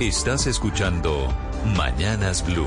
Estás 0.00 0.46
escuchando 0.46 1.28
Mañanas 1.76 2.42
Blue. 2.46 2.64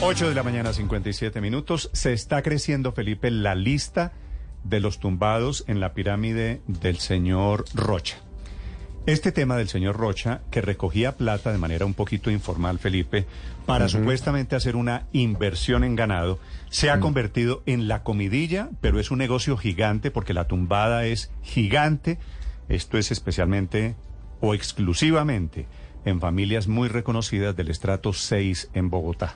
Ocho 0.00 0.30
de 0.30 0.34
la 0.34 0.42
mañana, 0.42 0.72
57 0.72 1.42
minutos. 1.42 1.90
Se 1.92 2.14
está 2.14 2.40
creciendo, 2.40 2.92
Felipe, 2.92 3.30
la 3.30 3.54
lista 3.54 4.12
de 4.64 4.80
los 4.80 4.98
tumbados 4.98 5.62
en 5.66 5.78
la 5.78 5.92
pirámide 5.92 6.62
del 6.66 6.96
señor 6.96 7.66
Rocha. 7.74 8.16
Este 9.04 9.32
tema 9.32 9.56
del 9.56 9.68
señor 9.68 9.96
Rocha, 9.96 10.42
que 10.52 10.60
recogía 10.60 11.16
plata 11.16 11.50
de 11.50 11.58
manera 11.58 11.84
un 11.84 11.94
poquito 11.94 12.30
informal, 12.30 12.78
Felipe, 12.78 13.26
para 13.66 13.88
supuestamente 13.88 14.54
hacer 14.54 14.76
una 14.76 15.08
inversión 15.12 15.82
en 15.82 15.96
ganado, 15.96 16.38
se 16.70 16.88
ha 16.88 17.00
convertido 17.00 17.64
en 17.66 17.88
la 17.88 18.04
comidilla, 18.04 18.70
pero 18.80 19.00
es 19.00 19.10
un 19.10 19.18
negocio 19.18 19.56
gigante 19.56 20.12
porque 20.12 20.34
la 20.34 20.46
tumbada 20.46 21.04
es 21.04 21.32
gigante. 21.42 22.18
Esto 22.68 22.96
es 22.96 23.10
especialmente 23.10 23.96
o 24.40 24.54
exclusivamente 24.54 25.66
en 26.04 26.20
familias 26.20 26.68
muy 26.68 26.88
reconocidas 26.88 27.56
del 27.56 27.70
estrato 27.70 28.12
6 28.12 28.70
en 28.72 28.88
Bogotá. 28.88 29.34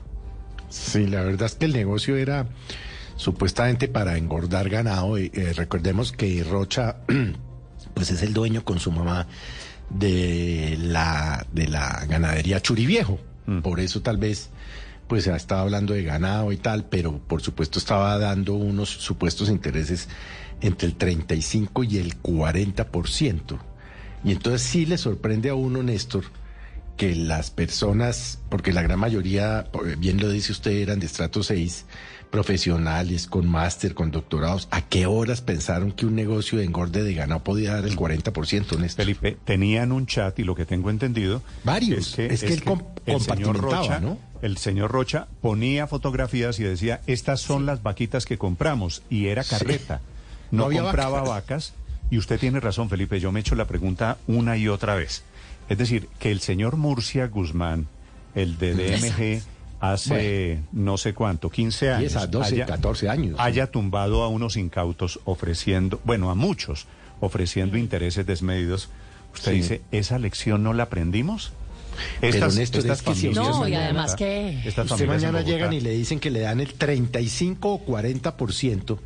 Sí, 0.68 1.08
la 1.08 1.22
verdad 1.22 1.46
es 1.46 1.56
que 1.56 1.64
el 1.64 1.72
negocio 1.72 2.16
era 2.16 2.46
supuestamente 3.16 3.88
para 3.88 4.16
engordar 4.16 4.68
ganado. 4.68 5.18
y, 5.18 5.32
eh, 5.34 5.52
recordemos 5.54 6.12
que 6.12 6.44
Rocha, 6.44 6.98
pues 7.96 8.10
es 8.10 8.20
el 8.20 8.34
dueño 8.34 8.62
con 8.62 8.78
su 8.78 8.92
mamá 8.92 9.26
de 9.88 10.76
la, 10.78 11.46
de 11.50 11.66
la 11.66 12.04
ganadería 12.06 12.60
Churiviejo. 12.60 13.18
Por 13.62 13.80
eso 13.80 14.02
tal 14.02 14.18
vez 14.18 14.50
pues 15.08 15.24
se 15.24 15.34
estaba 15.34 15.62
hablando 15.62 15.94
de 15.94 16.02
ganado 16.02 16.52
y 16.52 16.58
tal, 16.58 16.84
pero 16.84 17.18
por 17.18 17.40
supuesto 17.40 17.78
estaba 17.78 18.18
dando 18.18 18.52
unos 18.52 18.90
supuestos 18.90 19.48
intereses 19.48 20.08
entre 20.60 20.88
el 20.88 20.96
35 20.96 21.84
y 21.84 21.96
el 21.96 22.20
40%. 22.20 23.58
Y 24.24 24.32
entonces 24.32 24.60
sí 24.60 24.84
le 24.84 24.98
sorprende 24.98 25.48
a 25.48 25.54
uno, 25.54 25.82
Néstor, 25.82 26.24
que 26.98 27.14
las 27.14 27.50
personas, 27.50 28.40
porque 28.50 28.74
la 28.74 28.82
gran 28.82 28.98
mayoría, 28.98 29.70
bien 29.96 30.20
lo 30.20 30.28
dice 30.28 30.52
usted, 30.52 30.72
eran 30.72 31.00
de 31.00 31.06
estrato 31.06 31.42
6, 31.42 31.86
profesionales, 32.30 33.26
con 33.26 33.48
máster, 33.48 33.94
con 33.94 34.10
doctorados, 34.10 34.68
¿a 34.70 34.82
qué 34.82 35.06
horas 35.06 35.40
pensaron 35.40 35.92
que 35.92 36.06
un 36.06 36.14
negocio 36.14 36.58
de 36.58 36.64
engorde 36.64 37.02
de 37.02 37.14
ganado 37.14 37.42
podía 37.42 37.74
dar 37.74 37.84
el 37.84 37.96
40%, 37.96 38.78
Néstor? 38.78 39.04
Felipe, 39.04 39.36
tenían 39.44 39.92
un 39.92 40.06
chat 40.06 40.38
y 40.38 40.44
lo 40.44 40.54
que 40.54 40.64
tengo 40.66 40.90
entendido 40.90 41.42
Varios. 41.64 42.18
Es 42.18 42.40
que 42.42 42.54
él 42.54 42.62
el 43.06 43.20
señor 43.20 43.58
Rocha, 43.58 44.00
¿no? 44.00 44.18
el 44.42 44.56
señor 44.58 44.90
Rocha 44.90 45.28
ponía 45.40 45.86
fotografías 45.86 46.58
y 46.58 46.64
decía, 46.64 47.00
estas 47.06 47.40
son 47.40 47.66
las 47.66 47.82
vaquitas 47.82 48.26
que 48.26 48.38
compramos 48.38 49.02
y 49.10 49.26
era 49.26 49.44
carreta. 49.44 50.00
No 50.52 50.58
No, 50.58 50.64
había 50.66 50.82
compraba 50.82 51.22
vacas. 51.22 51.28
vacas 51.28 51.74
y 52.08 52.18
usted 52.18 52.38
tiene 52.38 52.60
razón, 52.60 52.88
Felipe, 52.88 53.18
yo 53.18 53.32
me 53.32 53.40
he 53.40 53.42
hecho 53.42 53.56
la 53.56 53.66
pregunta 53.66 54.18
una 54.28 54.56
y 54.56 54.68
otra 54.68 54.94
vez. 54.94 55.24
Es 55.68 55.78
decir, 55.78 56.08
que 56.20 56.30
el 56.30 56.40
señor 56.40 56.76
Murcia 56.76 57.26
Guzmán, 57.26 57.88
el 58.36 58.58
de 58.58 58.74
DMG, 58.74 59.42
hace 59.80 60.60
no 60.72 60.96
sé 60.96 61.14
cuánto, 61.14 61.50
15 61.50 61.90
años, 61.90 62.00
10 62.12 62.16
a 62.16 62.26
12, 62.26 62.64
14 62.64 63.08
años, 63.08 63.36
haya 63.38 63.66
tumbado 63.70 64.22
a 64.22 64.28
unos 64.28 64.56
incautos 64.56 65.20
ofreciendo, 65.24 66.00
bueno, 66.04 66.30
a 66.30 66.34
muchos, 66.34 66.86
ofreciendo 67.20 67.76
intereses 67.78 68.26
desmedidos. 68.26 68.88
Usted 69.34 69.52
Sí. 69.52 69.56
dice, 69.58 69.82
¿esa 69.92 70.18
lección 70.18 70.62
no 70.62 70.72
la 70.72 70.84
aprendimos? 70.84 71.52
Pero, 72.20 72.50
Néstor, 72.52 72.86
es 72.90 73.02
que 73.02 73.14
si 73.14 73.28
familias 73.28 73.34
No, 73.36 73.56
y 73.56 73.60
mañana- 73.60 73.84
además 73.84 74.14
que 74.16 74.60
estas 74.66 74.90
Usted 74.90 75.06
mañana 75.06 75.40
llegan 75.42 75.72
y 75.72 75.80
le 75.80 75.90
dicen 75.90 76.20
que 76.20 76.30
le 76.30 76.40
dan 76.40 76.60
el 76.60 76.74
35 76.74 77.72
o 77.72 77.78
40% 77.84 78.98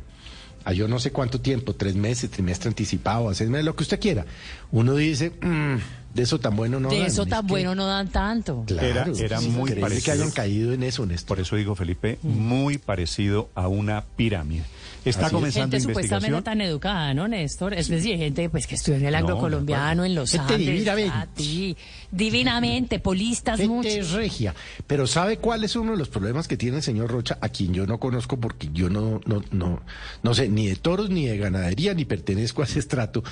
a 0.63 0.73
yo 0.73 0.87
no 0.87 0.99
sé 0.99 1.11
cuánto 1.11 1.39
tiempo, 1.41 1.73
tres 1.73 1.95
meses, 1.95 2.29
trimestre 2.29 2.67
anticipado, 2.69 3.33
seis 3.33 3.49
meses, 3.49 3.65
lo 3.65 3.75
que 3.75 3.83
usted 3.83 3.99
quiera. 3.99 4.25
Uno 4.71 4.93
dice, 4.95 5.31
"Mm, 5.41 5.77
de 6.13 6.23
eso 6.23 6.39
tan 6.39 6.55
bueno 6.55 6.79
no 6.79 6.89
de 6.89 6.97
dan". 6.99 7.07
eso 7.07 7.23
Es 7.23 7.29
tan 7.29 7.45
que- 7.45 7.51
bueno 7.51 7.75
no 7.75 7.85
dan 7.87 8.09
tanto. 8.09 8.63
Claro, 8.67 8.87
Era- 8.87 9.05
es 9.09 9.19
era 9.19 9.39
muy 9.41 9.49
increíble 9.49 9.75
que 9.75 9.81
parecido. 9.81 10.13
hayan 10.13 10.31
caído 10.31 10.73
en 10.73 10.83
eso, 10.83 11.05
Néstor. 11.05 11.27
Por 11.27 11.39
eso 11.39 11.55
digo, 11.55 11.75
Felipe, 11.75 12.19
muy 12.23 12.77
parecido 12.77 13.49
a 13.55 13.67
una 13.67 14.03
pirámide. 14.15 14.63
Está 15.03 15.21
Así 15.21 15.25
es. 15.27 15.31
comenzando 15.31 15.71
Gente 15.77 15.79
supuestamente 15.79 16.27
investigación. 16.27 16.43
tan 16.43 16.61
educada, 16.61 17.13
¿no, 17.13 17.27
Néstor? 17.27 17.73
Es 17.73 17.87
decir, 17.87 18.17
gente 18.17 18.49
pues 18.49 18.67
que 18.67 18.75
estudió 18.75 18.97
en 18.99 19.05
el 19.05 19.11
No, 19.13 19.17
agrocolombiano, 19.19 20.05
en 20.05 20.13
los 20.15 20.31
Gente 20.31 20.53
Andes. 20.53 20.67
divinamente. 20.67 21.11
ah, 21.15 21.27
sí, 21.35 21.75
divinamente, 22.11 22.99
polistas 22.99 23.57
Gente 23.59 23.73
muchos. 23.73 24.11
regia. 24.11 24.53
Pero 24.85 25.07
¿sabe 25.07 25.37
cuál 25.37 25.63
es 25.63 25.75
uno 25.75 25.93
de 25.93 25.97
los 25.97 26.09
problemas 26.09 26.47
que 26.47 26.57
tiene 26.57 26.77
el 26.77 26.83
señor 26.83 27.09
Rocha, 27.09 27.37
a 27.41 27.49
quien 27.49 27.73
yo 27.73 27.87
no 27.87 27.99
conozco 27.99 28.39
porque 28.39 28.69
yo 28.73 28.89
no, 28.89 29.21
no, 29.25 29.41
no, 29.51 29.81
no 30.21 30.33
sé 30.35 30.49
ni 30.49 30.67
de 30.67 30.75
toros, 30.75 31.09
ni 31.09 31.25
de 31.25 31.37
ganadería, 31.37 31.93
ni 31.93 32.05
pertenezco 32.05 32.61
a 32.61 32.65
ese 32.65 32.79
estrato? 32.79 33.23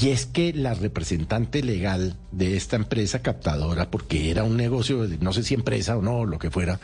Y 0.00 0.08
es 0.10 0.26
que 0.26 0.52
la 0.54 0.74
representante 0.74 1.62
legal 1.62 2.16
de 2.30 2.56
esta 2.56 2.76
empresa 2.76 3.20
captadora, 3.20 3.90
porque 3.90 4.30
era 4.30 4.44
un 4.44 4.56
negocio, 4.56 5.06
de- 5.06 5.18
no 5.18 5.32
sé 5.32 5.42
si 5.42 5.54
empresa 5.54 5.96
o 5.96 6.02
no, 6.02 6.24
lo 6.24 6.38
que 6.38 6.50
fuera, 6.50 6.80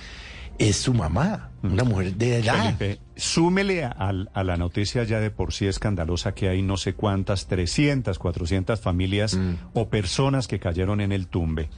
es 0.59 0.77
su 0.77 0.93
mamá, 0.95 1.51
una 1.63 1.85
mujer 1.85 2.15
de 2.15 2.39
edad. 2.39 2.63
Felipe, 2.77 2.99
súmele 3.17 3.85
a, 3.85 3.91
a 3.93 4.45
la 4.45 4.57
noticia 4.57 5.05
ya 5.05 5.21
de 5.21 5.31
por 5.31 5.53
sí 5.53 5.67
escandalosa 5.67 6.33
que 6.35 6.49
hay 6.49 6.63
no 6.63 6.77
sé 6.77 6.95
cuántas, 6.95 7.47
300, 7.47 8.19
400 8.19 8.81
familias 8.81 9.37
Mm. 9.37 9.55
o 9.75 9.89
personas 9.89 10.49
que 10.49 10.59
cayeron 10.59 11.01
en 11.01 11.13
el 11.13 11.27
tumbe. 11.29 11.69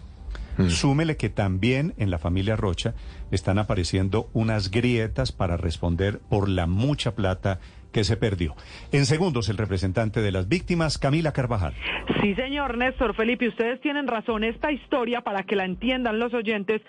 Súmele 0.69 1.17
que 1.17 1.31
también 1.31 1.95
en 1.97 2.11
la 2.11 2.19
familia 2.19 2.55
Rocha 2.55 2.93
están 3.31 3.59
apareciendo 3.59 4.29
unas 4.35 4.71
grietas 4.71 5.33
para 5.33 5.57
responder 5.57 6.19
por 6.19 6.51
la 6.51 6.67
mucha 6.67 7.15
plata 7.15 7.61
que 7.93 8.05
se 8.05 8.17
perdió. 8.17 8.55
En 8.93 9.07
segundos, 9.07 9.49
el 9.49 9.59
representante 9.59 10.21
de 10.21 10.33
las 10.33 10.49
víctimas, 10.49 10.99
Camila 10.99 11.33
Carvajal. 11.33 11.75
Sí, 12.21 12.35
señor 12.35 12.77
Néstor 12.77 13.15
Felipe, 13.15 13.49
ustedes 13.49 13.81
tienen 13.81 14.07
razón. 14.07 14.45
Esta 14.45 14.73
historia, 14.73 15.23
para 15.23 15.45
que 15.45 15.57
la 15.57 15.65
entiendan 15.65 16.19
los 16.19 16.35
oyentes, 16.35 16.83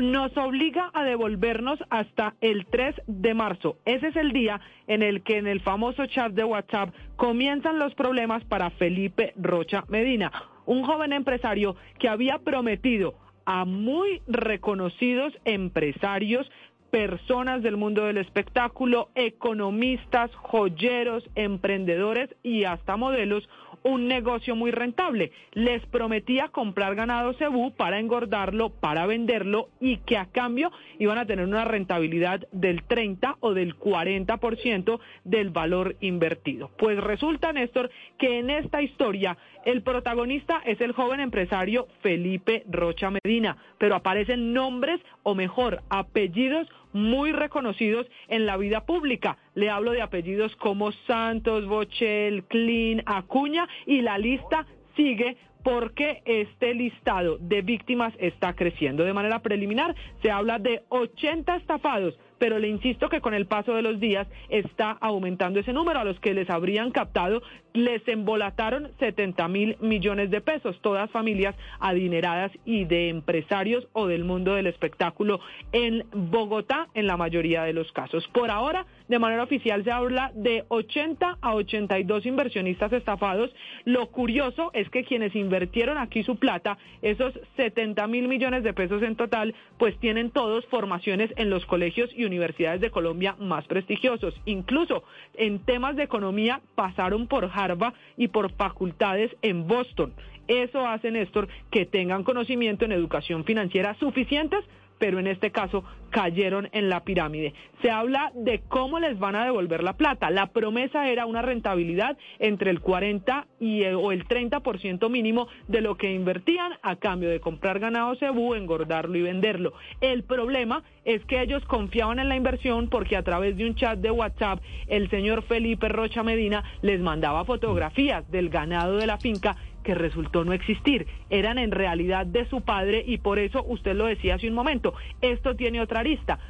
nos 0.00 0.36
obliga 0.36 0.90
a 0.94 1.04
devolvernos 1.04 1.78
hasta 1.90 2.34
el 2.40 2.66
3 2.66 2.94
de 3.06 3.34
marzo. 3.34 3.78
Ese 3.84 4.08
es 4.08 4.16
el 4.16 4.32
día 4.32 4.60
en 4.86 5.02
el 5.02 5.22
que 5.22 5.38
en 5.38 5.46
el 5.46 5.60
famoso 5.60 6.06
chat 6.06 6.32
de 6.32 6.44
WhatsApp 6.44 6.94
comienzan 7.16 7.78
los 7.78 7.94
problemas 7.94 8.44
para 8.44 8.70
Felipe 8.70 9.32
Rocha 9.36 9.84
Medina, 9.88 10.32
un 10.66 10.84
joven 10.84 11.12
empresario 11.12 11.76
que 11.98 12.08
había 12.08 12.38
prometido 12.38 13.14
a 13.44 13.64
muy 13.64 14.20
reconocidos 14.26 15.32
empresarios 15.46 16.46
personas 16.90 17.62
del 17.62 17.76
mundo 17.76 18.04
del 18.04 18.18
espectáculo, 18.18 19.08
economistas, 19.14 20.34
joyeros, 20.34 21.28
emprendedores 21.34 22.34
y 22.42 22.64
hasta 22.64 22.96
modelos 22.96 23.48
un 23.82 24.08
negocio 24.08 24.56
muy 24.56 24.70
rentable. 24.70 25.32
Les 25.52 25.84
prometía 25.86 26.48
comprar 26.48 26.94
ganado 26.94 27.32
cebú 27.34 27.72
para 27.72 27.98
engordarlo, 27.98 28.70
para 28.70 29.06
venderlo 29.06 29.68
y 29.80 29.98
que 29.98 30.16
a 30.16 30.26
cambio 30.26 30.70
iban 30.98 31.18
a 31.18 31.26
tener 31.26 31.46
una 31.46 31.64
rentabilidad 31.64 32.46
del 32.52 32.82
30 32.82 33.36
o 33.40 33.54
del 33.54 33.76
40% 33.78 35.00
del 35.24 35.50
valor 35.50 35.96
invertido. 36.00 36.70
Pues 36.76 36.98
resulta, 36.98 37.52
Néstor, 37.52 37.90
que 38.18 38.38
en 38.38 38.50
esta 38.50 38.82
historia 38.82 39.36
el 39.64 39.82
protagonista 39.82 40.60
es 40.64 40.80
el 40.80 40.92
joven 40.92 41.20
empresario 41.20 41.88
Felipe 42.00 42.64
Rocha 42.68 43.10
Medina, 43.10 43.56
pero 43.78 43.94
aparecen 43.94 44.52
nombres 44.52 45.00
o 45.22 45.34
mejor, 45.34 45.82
apellidos 45.90 46.68
muy 46.92 47.32
reconocidos 47.32 48.06
en 48.28 48.46
la 48.46 48.56
vida 48.56 48.86
pública. 48.86 49.38
Le 49.54 49.70
hablo 49.70 49.92
de 49.92 50.02
apellidos 50.02 50.54
como 50.56 50.92
Santos, 51.06 51.66
Bochel, 51.66 52.44
Clean, 52.44 53.02
Acuña 53.06 53.68
y 53.86 54.02
la 54.02 54.18
lista 54.18 54.66
sigue 54.96 55.36
porque 55.62 56.22
este 56.24 56.74
listado 56.74 57.38
de 57.38 57.62
víctimas 57.62 58.14
está 58.18 58.54
creciendo. 58.54 59.04
De 59.04 59.12
manera 59.12 59.40
preliminar 59.40 59.94
se 60.22 60.30
habla 60.30 60.58
de 60.58 60.82
80 60.88 61.56
estafados, 61.56 62.18
pero 62.38 62.58
le 62.58 62.68
insisto 62.68 63.08
que 63.08 63.20
con 63.20 63.34
el 63.34 63.46
paso 63.46 63.74
de 63.74 63.82
los 63.82 64.00
días 64.00 64.26
está 64.48 64.92
aumentando 64.92 65.60
ese 65.60 65.72
número. 65.72 66.00
A 66.00 66.04
los 66.04 66.18
que 66.20 66.34
les 66.34 66.48
habrían 66.50 66.90
captado 66.90 67.42
les 67.74 68.06
embolataron 68.08 68.90
70 68.98 69.48
mil 69.48 69.76
millones 69.80 70.30
de 70.30 70.40
pesos, 70.40 70.80
todas 70.80 71.10
familias 71.10 71.54
adineradas 71.80 72.50
y 72.64 72.84
de 72.84 73.08
empresarios 73.08 73.86
o 73.92 74.06
del 74.06 74.24
mundo 74.24 74.54
del 74.54 74.66
espectáculo 74.66 75.40
en 75.72 76.04
Bogotá 76.12 76.88
en 76.94 77.06
la 77.06 77.16
mayoría 77.16 77.62
de 77.62 77.72
los 77.72 77.90
casos. 77.92 78.26
Por 78.28 78.50
ahora 78.50 78.86
de 79.08 79.18
manera 79.18 79.42
oficial 79.42 79.82
se 79.84 79.90
habla 79.90 80.30
de 80.34 80.64
80 80.68 81.38
a 81.40 81.54
82 81.54 82.26
inversionistas 82.26 82.92
estafados. 82.92 83.50
Lo 83.84 84.08
curioso 84.10 84.70
es 84.74 84.88
que 84.90 85.04
quienes 85.04 85.34
invirtieron 85.34 85.98
aquí 85.98 86.22
su 86.22 86.36
plata, 86.36 86.78
esos 87.02 87.38
70 87.56 88.06
mil 88.06 88.28
millones 88.28 88.62
de 88.62 88.74
pesos 88.74 89.02
en 89.02 89.16
total, 89.16 89.54
pues 89.78 89.98
tienen 89.98 90.30
todos 90.30 90.66
formaciones 90.66 91.32
en 91.36 91.50
los 91.50 91.64
colegios 91.66 92.10
y 92.14 92.24
universidades 92.24 92.80
de 92.80 92.90
Colombia 92.90 93.34
más 93.38 93.66
prestigiosos. 93.66 94.34
Incluso 94.44 95.04
en 95.34 95.60
temas 95.60 95.96
de 95.96 96.04
economía 96.04 96.60
pasaron 96.74 97.26
por 97.26 97.50
Harvard 97.52 97.94
y 98.16 98.28
por 98.28 98.52
facultades 98.52 99.34
en 99.42 99.66
Boston. 99.66 100.12
Eso 100.48 100.86
hace, 100.86 101.10
Néstor, 101.10 101.48
que 101.70 101.84
tengan 101.84 102.24
conocimiento 102.24 102.84
en 102.84 102.92
educación 102.92 103.44
financiera 103.44 103.94
suficientes 103.94 104.64
pero 104.98 105.18
en 105.18 105.26
este 105.26 105.50
caso 105.50 105.84
cayeron 106.10 106.68
en 106.72 106.88
la 106.88 107.04
pirámide. 107.04 107.54
Se 107.82 107.90
habla 107.90 108.32
de 108.34 108.60
cómo 108.68 108.98
les 108.98 109.18
van 109.18 109.36
a 109.36 109.44
devolver 109.44 109.82
la 109.82 109.94
plata. 109.94 110.30
La 110.30 110.46
promesa 110.48 111.08
era 111.08 111.26
una 111.26 111.42
rentabilidad 111.42 112.18
entre 112.38 112.70
el 112.70 112.80
40 112.80 113.46
y 113.60 113.82
el, 113.82 113.94
o 113.94 114.12
el 114.12 114.26
30% 114.26 115.08
mínimo 115.10 115.48
de 115.68 115.80
lo 115.80 115.96
que 115.96 116.12
invertían 116.12 116.72
a 116.82 116.96
cambio 116.96 117.28
de 117.28 117.40
comprar 117.40 117.78
ganado 117.78 118.16
cebú, 118.16 118.54
engordarlo 118.54 119.16
y 119.16 119.22
venderlo. 119.22 119.72
El 120.00 120.24
problema 120.24 120.82
es 121.04 121.24
que 121.24 121.40
ellos 121.40 121.64
confiaban 121.64 122.18
en 122.18 122.28
la 122.28 122.36
inversión 122.36 122.88
porque 122.88 123.16
a 123.16 123.22
través 123.22 123.56
de 123.56 123.66
un 123.66 123.74
chat 123.74 123.98
de 123.98 124.10
WhatsApp 124.10 124.60
el 124.88 125.08
señor 125.10 125.42
Felipe 125.42 125.88
Rocha 125.88 126.22
Medina 126.22 126.64
les 126.82 127.00
mandaba 127.00 127.44
fotografías 127.44 128.28
del 128.30 128.48
ganado 128.48 128.96
de 128.96 129.06
la 129.06 129.18
finca 129.18 129.56
que 129.88 129.94
resultó 129.94 130.44
no 130.44 130.52
existir. 130.52 131.06
Eran 131.30 131.56
en 131.56 131.70
realidad 131.70 132.26
de 132.26 132.46
su 132.50 132.60
padre 132.60 133.02
y 133.06 133.16
por 133.16 133.38
eso 133.38 133.64
usted 133.66 133.94
lo 133.96 134.04
decía 134.04 134.34
hace 134.34 134.46
un 134.46 134.54
momento. 134.54 134.92
Esto 135.22 135.56
tiene 135.56 135.80
otra 135.80 135.97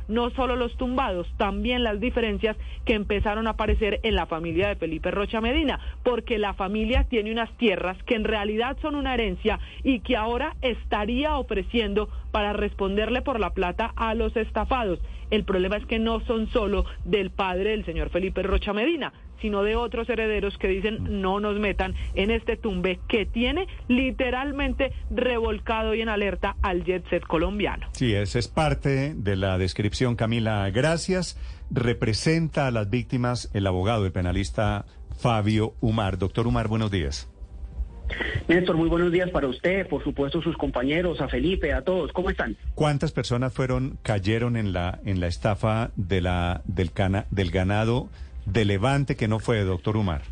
No 0.08 0.30
solo 0.30 0.56
los 0.56 0.76
tumbados, 0.76 1.26
también 1.38 1.82
las 1.82 2.00
diferencias 2.00 2.56
que 2.84 2.94
empezaron 2.94 3.46
a 3.46 3.50
aparecer 3.50 3.98
en 4.02 4.14
la 4.14 4.26
familia 4.26 4.68
de 4.68 4.76
Felipe 4.76 5.10
Rocha 5.10 5.40
Medina, 5.40 5.80
porque 6.02 6.38
la 6.38 6.52
familia 6.54 7.04
tiene 7.04 7.32
unas 7.32 7.50
tierras 7.56 7.96
que 8.04 8.14
en 8.14 8.24
realidad 8.24 8.76
son 8.82 8.94
una 8.94 9.14
herencia 9.14 9.58
y 9.82 10.00
que 10.00 10.16
ahora 10.16 10.54
estaría 10.60 11.36
ofreciendo 11.36 12.08
para 12.30 12.52
responderle 12.52 13.22
por 13.22 13.40
la 13.40 13.50
plata 13.50 13.92
a 13.96 14.14
los 14.14 14.36
estafados. 14.36 14.98
El 15.30 15.44
problema 15.44 15.76
es 15.76 15.86
que 15.86 15.98
no 15.98 16.20
son 16.20 16.48
solo 16.50 16.84
del 17.04 17.30
padre 17.30 17.70
del 17.70 17.84
señor 17.84 18.10
Felipe 18.10 18.42
Rocha 18.42 18.72
Medina, 18.72 19.12
sino 19.40 19.62
de 19.62 19.76
otros 19.76 20.08
herederos 20.08 20.56
que 20.58 20.68
dicen 20.68 21.20
no 21.20 21.40
nos 21.40 21.58
metan 21.58 21.94
en 22.14 22.30
este 22.30 22.56
tumbe 22.56 23.00
que 23.08 23.26
tiene 23.26 23.66
literalmente 23.88 24.92
revolcado 25.10 25.94
y 25.94 26.00
en 26.00 26.08
alerta 26.08 26.56
al 26.62 26.84
jet 26.84 27.08
set 27.08 27.22
colombiano. 27.24 27.88
Sí, 27.92 28.14
esa 28.14 28.38
es 28.38 28.48
parte 28.48 29.14
de 29.14 29.36
la 29.36 29.58
descripción, 29.58 30.16
Camila. 30.16 30.68
Gracias. 30.70 31.38
Representa 31.70 32.66
a 32.66 32.70
las 32.70 32.88
víctimas 32.88 33.50
el 33.52 33.66
abogado, 33.66 34.06
el 34.06 34.12
penalista 34.12 34.86
Fabio 35.18 35.74
Umar. 35.80 36.18
Doctor 36.18 36.46
Umar, 36.46 36.68
buenos 36.68 36.90
días. 36.90 37.30
Néstor, 38.48 38.76
muy 38.76 38.88
buenos 38.88 39.12
días 39.12 39.30
para 39.30 39.46
usted, 39.46 39.86
por 39.86 40.02
supuesto 40.02 40.40
sus 40.40 40.56
compañeros, 40.56 41.20
a 41.20 41.28
Felipe, 41.28 41.72
a 41.72 41.82
todos. 41.82 42.12
¿Cómo 42.12 42.30
están? 42.30 42.56
¿Cuántas 42.74 43.12
personas 43.12 43.52
fueron 43.52 43.98
cayeron 44.02 44.56
en 44.56 44.72
la 44.72 45.00
en 45.04 45.20
la 45.20 45.26
estafa 45.26 45.90
de 45.96 46.20
la 46.20 46.62
del 46.64 46.92
cana, 46.92 47.26
del 47.30 47.50
ganado 47.50 48.08
de 48.46 48.64
Levante 48.64 49.16
que 49.16 49.28
no 49.28 49.38
fue, 49.38 49.60
doctor 49.64 49.96
Umar? 49.96 50.22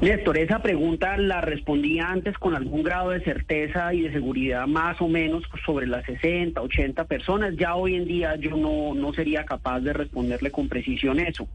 Néstor, 0.00 0.38
esa 0.38 0.60
pregunta 0.60 1.16
la 1.16 1.40
respondí 1.40 1.98
antes 1.98 2.36
con 2.36 2.54
algún 2.54 2.82
grado 2.82 3.10
de 3.10 3.20
certeza 3.20 3.94
y 3.94 4.02
de 4.02 4.12
seguridad 4.12 4.66
más 4.66 5.00
o 5.00 5.08
menos 5.08 5.44
sobre 5.64 5.86
las 5.86 6.04
60, 6.04 6.60
80 6.60 7.04
personas. 7.04 7.54
Ya 7.56 7.74
hoy 7.74 7.94
en 7.94 8.04
día 8.04 8.36
yo 8.36 8.56
no, 8.56 8.94
no 8.94 9.14
sería 9.14 9.44
capaz 9.44 9.80
de 9.80 9.92
responderle 9.92 10.50
con 10.50 10.68
precisión 10.68 11.20
eso. 11.20 11.48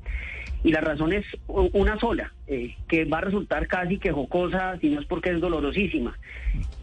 Y 0.64 0.72
la 0.72 0.82
razón 0.82 1.14
es 1.14 1.26
una 1.48 1.98
sola, 2.00 2.34
eh, 2.48 2.76
que 2.88 3.06
va 3.06 3.20
a 3.20 3.22
resultar 3.22 3.68
casi 3.68 3.98
que 3.98 4.12
jocosa, 4.12 4.78
si 4.80 4.90
no 4.90 5.00
es 5.00 5.08
porque 5.08 5.32
es 5.32 5.40
dolorosísima. 5.40 6.18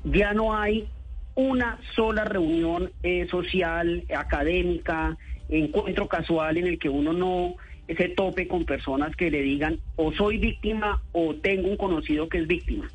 Ya 0.05 0.33
no 0.33 0.57
hay 0.57 0.89
una 1.35 1.79
sola 1.95 2.25
reunión 2.25 2.91
eh, 3.03 3.27
social, 3.29 4.05
académica, 4.17 5.17
encuentro 5.49 6.09
casual 6.09 6.57
en 6.57 6.67
el 6.67 6.79
que 6.79 6.89
uno 6.89 7.13
no 7.13 7.55
se 7.87 8.09
tope 8.09 8.49
con 8.49 8.65
personas 8.65 9.15
que 9.15 9.31
le 9.31 9.43
digan 9.43 9.79
o 9.95 10.13
soy 10.13 10.39
víctima 10.39 11.03
o 11.13 11.35
tengo 11.37 11.69
un 11.69 11.77
conocido 11.77 12.29
que 12.29 12.39
es 12.39 12.47
víctima. 12.47 12.91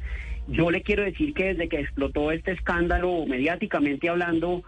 Yo 0.47 0.71
le 0.71 0.81
quiero 0.81 1.03
decir 1.03 1.33
que 1.33 1.53
desde 1.53 1.69
que 1.69 1.79
explotó 1.79 2.31
este 2.31 2.51
escándalo 2.51 3.25
mediáticamente 3.25 4.09
hablando, 4.09 4.63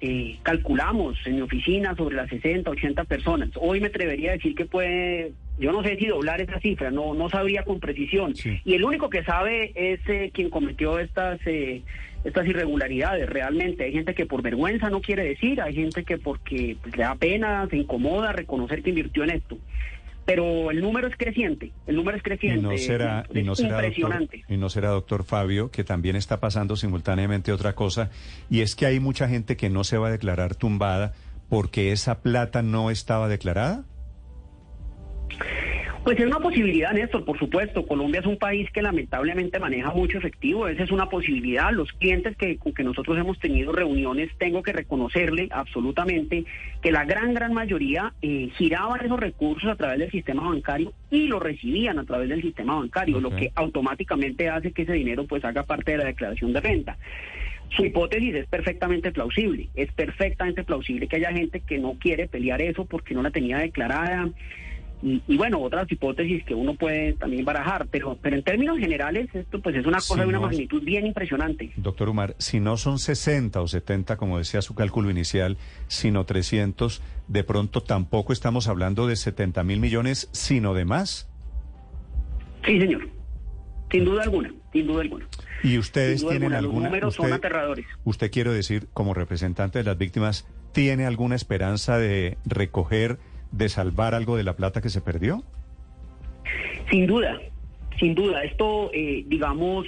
eh, 0.00 0.36
calculamos 0.42 1.16
en 1.24 1.36
mi 1.36 1.40
oficina 1.40 1.96
sobre 1.96 2.16
las 2.16 2.28
60, 2.28 2.70
80 2.70 3.04
personas. 3.04 3.50
Hoy 3.56 3.80
me 3.80 3.88
atrevería 3.88 4.30
a 4.30 4.34
decir 4.34 4.54
que 4.54 4.66
puede, 4.66 5.32
yo 5.58 5.72
no 5.72 5.82
sé 5.82 5.96
si 5.96 6.06
doblar 6.06 6.40
esa 6.40 6.60
cifra, 6.60 6.90
no, 6.90 7.14
no 7.14 7.28
sabría 7.28 7.62
con 7.64 7.80
precisión. 7.80 8.34
Y 8.64 8.74
el 8.74 8.84
único 8.84 9.10
que 9.10 9.24
sabe 9.24 9.72
es 9.74 10.00
eh, 10.08 10.30
quien 10.32 10.50
cometió 10.50 10.98
estas, 10.98 11.40
eh, 11.46 11.82
estas 12.24 12.46
irregularidades. 12.46 13.28
Realmente 13.28 13.84
hay 13.84 13.92
gente 13.92 14.14
que 14.14 14.26
por 14.26 14.42
vergüenza 14.42 14.90
no 14.90 15.00
quiere 15.00 15.24
decir, 15.24 15.60
hay 15.60 15.74
gente 15.74 16.04
que 16.04 16.18
porque 16.18 16.76
pues, 16.82 16.96
le 16.96 17.02
da 17.02 17.14
pena, 17.14 17.66
se 17.70 17.76
incomoda 17.76 18.32
reconocer 18.32 18.82
que 18.82 18.90
invirtió 18.90 19.24
en 19.24 19.30
esto 19.30 19.58
pero 20.26 20.72
el 20.72 20.80
número 20.80 21.06
es 21.06 21.16
creciente, 21.16 21.72
el 21.86 21.94
número 21.94 22.16
es 22.16 22.22
creciente. 22.22 22.58
Y 22.58 22.62
no 22.62 22.76
será, 22.76 23.24
y 23.32 23.42
no 23.44 23.54
será 23.54 23.76
impresionante. 23.76 24.38
Doctor, 24.38 24.54
y 24.54 24.58
no 24.58 24.68
será, 24.68 24.88
doctor 24.88 25.22
Fabio, 25.22 25.70
que 25.70 25.84
también 25.84 26.16
está 26.16 26.40
pasando 26.40 26.74
simultáneamente 26.74 27.52
otra 27.52 27.74
cosa, 27.74 28.10
y 28.50 28.60
es 28.60 28.74
que 28.74 28.86
hay 28.86 28.98
mucha 28.98 29.28
gente 29.28 29.56
que 29.56 29.70
no 29.70 29.84
se 29.84 29.98
va 29.98 30.08
a 30.08 30.10
declarar 30.10 30.56
tumbada 30.56 31.14
porque 31.48 31.92
esa 31.92 32.22
plata 32.22 32.62
no 32.62 32.90
estaba 32.90 33.28
declarada. 33.28 33.84
Pues 36.06 36.20
es 36.20 36.26
una 36.26 36.38
posibilidad, 36.38 36.92
Néstor, 36.92 37.24
por 37.24 37.36
supuesto. 37.36 37.84
Colombia 37.84 38.20
es 38.20 38.26
un 38.26 38.38
país 38.38 38.70
que 38.70 38.80
lamentablemente 38.80 39.58
maneja 39.58 39.90
mucho 39.90 40.18
efectivo. 40.18 40.68
Esa 40.68 40.84
es 40.84 40.92
una 40.92 41.08
posibilidad. 41.08 41.72
Los 41.72 41.90
clientes 41.94 42.36
que, 42.36 42.58
con 42.58 42.72
que 42.72 42.84
nosotros 42.84 43.18
hemos 43.18 43.40
tenido 43.40 43.72
reuniones, 43.72 44.30
tengo 44.38 44.62
que 44.62 44.72
reconocerle 44.72 45.48
absolutamente 45.50 46.44
que 46.80 46.92
la 46.92 47.04
gran, 47.04 47.34
gran 47.34 47.52
mayoría 47.52 48.12
eh, 48.22 48.50
giraban 48.56 49.04
esos 49.04 49.18
recursos 49.18 49.68
a 49.68 49.74
través 49.74 49.98
del 49.98 50.12
sistema 50.12 50.48
bancario 50.48 50.92
y 51.10 51.26
lo 51.26 51.40
recibían 51.40 51.98
a 51.98 52.04
través 52.04 52.28
del 52.28 52.40
sistema 52.40 52.76
bancario, 52.76 53.20
lo 53.20 53.34
que 53.34 53.50
automáticamente 53.56 54.48
hace 54.48 54.70
que 54.70 54.82
ese 54.82 54.92
dinero 54.92 55.26
pues 55.26 55.44
haga 55.44 55.64
parte 55.64 55.90
de 55.90 55.98
la 55.98 56.04
declaración 56.04 56.52
de 56.52 56.60
renta. 56.60 56.98
Su 57.70 57.84
hipótesis 57.84 58.32
es 58.32 58.46
perfectamente 58.46 59.10
plausible. 59.10 59.70
Es 59.74 59.90
perfectamente 59.90 60.62
plausible 60.62 61.08
que 61.08 61.16
haya 61.16 61.32
gente 61.32 61.62
que 61.62 61.78
no 61.78 61.94
quiere 61.94 62.28
pelear 62.28 62.62
eso 62.62 62.84
porque 62.84 63.12
no 63.12 63.22
la 63.22 63.32
tenía 63.32 63.58
declarada 63.58 64.30
y, 65.02 65.36
bueno, 65.36 65.60
otras 65.60 65.90
hipótesis 65.90 66.42
que 66.44 66.54
uno 66.54 66.74
puede 66.74 67.12
también 67.14 67.44
barajar, 67.44 67.86
pero, 67.90 68.18
pero 68.20 68.36
en 68.36 68.42
términos 68.42 68.78
generales 68.78 69.28
esto 69.34 69.60
pues 69.60 69.76
es 69.76 69.86
una 69.86 69.98
cosa 69.98 70.22
de 70.22 70.28
una 70.28 70.40
magnitud 70.40 70.82
bien 70.82 71.06
impresionante. 71.06 71.72
Doctor 71.76 72.08
Umar, 72.08 72.34
si 72.38 72.60
no 72.60 72.76
son 72.76 72.98
60 72.98 73.60
o 73.60 73.68
70, 73.68 74.16
como 74.16 74.38
decía 74.38 74.62
su 74.62 74.74
cálculo 74.74 75.10
inicial, 75.10 75.58
sino 75.86 76.24
300, 76.24 77.02
de 77.28 77.44
pronto 77.44 77.82
tampoco 77.82 78.32
estamos 78.32 78.68
hablando 78.68 79.06
de 79.06 79.16
70 79.16 79.62
mil 79.64 79.80
millones, 79.80 80.28
sino 80.32 80.72
de 80.72 80.86
más. 80.86 81.28
Sí, 82.64 82.80
señor. 82.80 83.08
Sin 83.90 84.04
duda 84.04 84.22
alguna, 84.22 84.52
sin 84.72 84.86
duda 84.86 85.02
alguna. 85.02 85.28
¿Y 85.62 85.78
ustedes 85.78 86.26
tienen 86.26 86.54
alguna... 86.54 86.80
Los 86.80 86.84
números 86.84 87.14
son 87.14 87.32
aterradores. 87.32 87.86
Usted 88.04 88.30
quiero 88.30 88.52
decir, 88.52 88.88
como 88.92 89.14
representante 89.14 89.78
de 89.78 89.84
las 89.84 89.98
víctimas, 89.98 90.48
¿tiene 90.72 91.06
alguna 91.06 91.36
esperanza 91.36 91.98
de 91.98 92.38
recoger 92.44 93.18
de 93.52 93.68
salvar 93.68 94.14
algo 94.14 94.36
de 94.36 94.42
la 94.42 94.54
plata 94.54 94.80
que 94.80 94.90
se 94.90 95.00
perdió? 95.00 95.42
Sin 96.90 97.06
duda, 97.06 97.38
sin 97.98 98.14
duda, 98.14 98.42
esto, 98.44 98.90
eh, 98.92 99.24
digamos, 99.26 99.86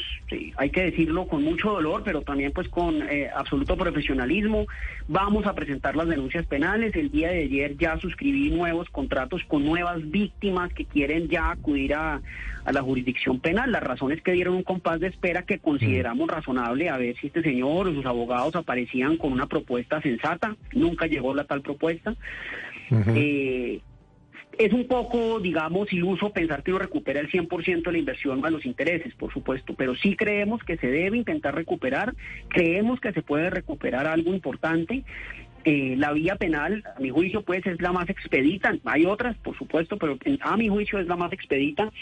hay 0.57 0.71
que 0.71 0.83
decirlo 0.85 1.27
con 1.27 1.43
mucho 1.43 1.73
dolor, 1.73 2.03
pero 2.05 2.23
también 2.23 2.53
pues 2.53 2.69
con 2.69 3.03
eh, 3.03 3.29
absoluto 3.35 3.77
profesionalismo. 3.77 4.67
Vamos 5.09 5.47
a 5.47 5.55
presentar 5.55 5.97
las 5.97 6.09
denuncias 6.09 6.47
penales. 6.47 6.95
El 6.97 7.11
día 7.11 7.29
de 7.31 7.45
ayer 7.45 7.77
ya 7.77 7.99
suscribí 7.99 8.51
nuevos 8.51 8.89
contratos 8.91 9.43
con 9.45 9.65
nuevas 9.65 10.11
víctimas 10.11 10.73
que 10.73 10.85
quieren 10.85 11.29
ya 11.29 11.51
acudir 11.51 11.95
a, 11.95 12.21
a 12.65 12.73
la 12.73 12.83
jurisdicción 12.83 13.41
penal. 13.41 13.73
Las 13.73 13.83
razones 13.83 14.23
que 14.23 14.33
dieron 14.33 14.55
un 14.55 14.63
compás 14.63 15.01
de 15.01 15.09
espera 15.09 15.43
que 15.43 15.59
consideramos 15.59 16.29
razonable 16.29 16.89
a 16.89 16.97
ver 16.99 17.17
si 17.17 17.29
este 17.29 17.43
señor 17.43 17.89
o 17.89 17.95
sus 17.95 18.07
abogados 18.07 18.57
aparecían 18.57 19.17
con 19.17 19.33
una 19.33 19.47
propuesta 19.47 20.01
sensata. 20.01 20.57
Nunca 20.73 21.07
llegó 21.07 21.35
la 21.35 21.45
tal 21.45 21.63
propuesta. 21.63 22.15
eh, 22.91 23.81
es 24.59 24.73
un 24.73 24.87
poco, 24.87 25.39
digamos, 25.39 25.93
iluso 25.93 26.31
pensar 26.31 26.63
que 26.63 26.73
uno 26.73 26.81
recupera 26.81 27.21
el 27.21 27.31
100% 27.31 27.83
de 27.85 27.93
la 27.93 27.99
inversión 27.99 28.41
más 28.41 28.51
los 28.51 28.67
intereses, 28.67 29.15
por 29.15 29.33
supuesto, 29.33 29.75
pero 29.75 29.95
sí 29.95 30.17
creemos 30.17 30.63
que 30.65 30.77
se 30.77 30.89
debe 30.89 31.17
intentar 31.17 31.55
recuperar, 31.55 32.15
creemos 32.49 33.01
que 33.01 33.13
se 33.13 33.23
puede 33.23 33.51
recuperar 33.51 34.07
algo 34.07 34.35
importante. 34.35 35.05
Eh, 35.65 35.97
la 35.99 36.13
vía 36.13 36.37
penal, 36.37 36.83
a 36.97 37.01
mi 37.01 37.11
juicio, 37.11 37.43
pues 37.43 37.67
es 37.67 37.81
la 37.83 37.93
más 37.93 38.09
expedita. 38.09 38.75
Hay 38.85 39.05
otras, 39.07 39.37
por 39.39 39.57
supuesto, 39.57 39.97
pero 39.99 40.17
a 40.41 40.57
mi 40.57 40.69
juicio 40.69 40.99
es 40.99 41.07
la 41.07 41.17
más 41.17 41.33
expedita. 41.33 41.93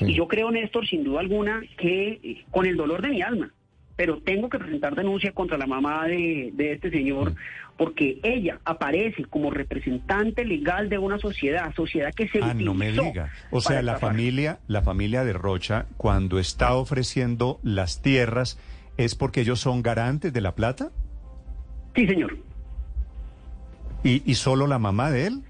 Y 0.00 0.14
yo 0.14 0.28
creo, 0.28 0.50
Néstor, 0.50 0.86
sin 0.86 1.04
duda 1.04 1.20
alguna, 1.20 1.62
que 1.78 2.20
eh, 2.22 2.44
con 2.50 2.66
el 2.66 2.76
dolor 2.76 3.02
de 3.02 3.08
mi 3.08 3.22
alma, 3.22 3.52
pero 3.96 4.20
tengo 4.20 4.48
que 4.48 4.58
presentar 4.58 4.94
denuncia 4.94 5.32
contra 5.32 5.56
la 5.56 5.66
mamá 5.66 6.06
de, 6.06 6.50
de 6.54 6.72
este 6.72 6.90
señor 6.90 7.34
porque 7.76 8.20
ella 8.22 8.60
aparece 8.64 9.24
como 9.24 9.50
representante 9.50 10.44
legal 10.44 10.88
de 10.88 10.98
una 10.98 11.18
sociedad, 11.18 11.74
sociedad 11.74 12.12
que 12.14 12.28
se 12.28 12.40
Ah, 12.40 12.54
no 12.54 12.74
me 12.74 12.92
diga. 12.92 13.32
O 13.50 13.60
sea, 13.60 13.82
la 13.82 13.98
familia, 13.98 14.58
la 14.68 14.82
familia 14.82 15.24
de 15.24 15.32
Rocha, 15.32 15.86
cuando 15.96 16.38
está 16.38 16.74
ofreciendo 16.74 17.58
las 17.62 18.00
tierras, 18.00 18.58
¿es 18.96 19.14
porque 19.14 19.40
ellos 19.40 19.60
son 19.60 19.82
garantes 19.82 20.32
de 20.32 20.40
la 20.40 20.54
plata? 20.54 20.90
Sí, 21.96 22.06
señor. 22.06 22.38
¿Y, 24.04 24.22
y 24.30 24.34
solo 24.34 24.66
la 24.66 24.78
mamá 24.78 25.10
de 25.10 25.26
él? 25.26 25.42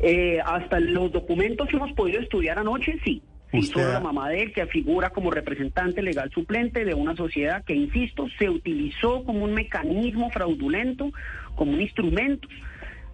Eh, 0.00 0.38
hasta 0.44 0.78
los 0.78 1.10
documentos 1.10 1.68
que 1.68 1.76
hemos 1.76 1.92
podido 1.92 2.20
estudiar 2.20 2.58
anoche, 2.58 2.96
sí. 3.04 3.22
Sí, 3.52 3.58
Usted 3.58 3.74
solo 3.74 3.86
ha- 3.88 3.92
la 3.94 4.00
mamá 4.00 4.28
de 4.28 4.42
él, 4.42 4.52
que 4.52 4.66
figura 4.66 5.10
como 5.10 5.30
representante 5.30 6.02
legal 6.02 6.30
suplente 6.34 6.84
de 6.84 6.94
una 6.94 7.14
sociedad 7.16 7.64
que, 7.64 7.74
insisto, 7.74 8.26
se 8.38 8.48
utilizó 8.50 9.22
como 9.24 9.44
un 9.44 9.54
mecanismo 9.54 10.30
fraudulento, 10.30 11.10
como 11.54 11.72
un 11.72 11.80
instrumento 11.80 12.48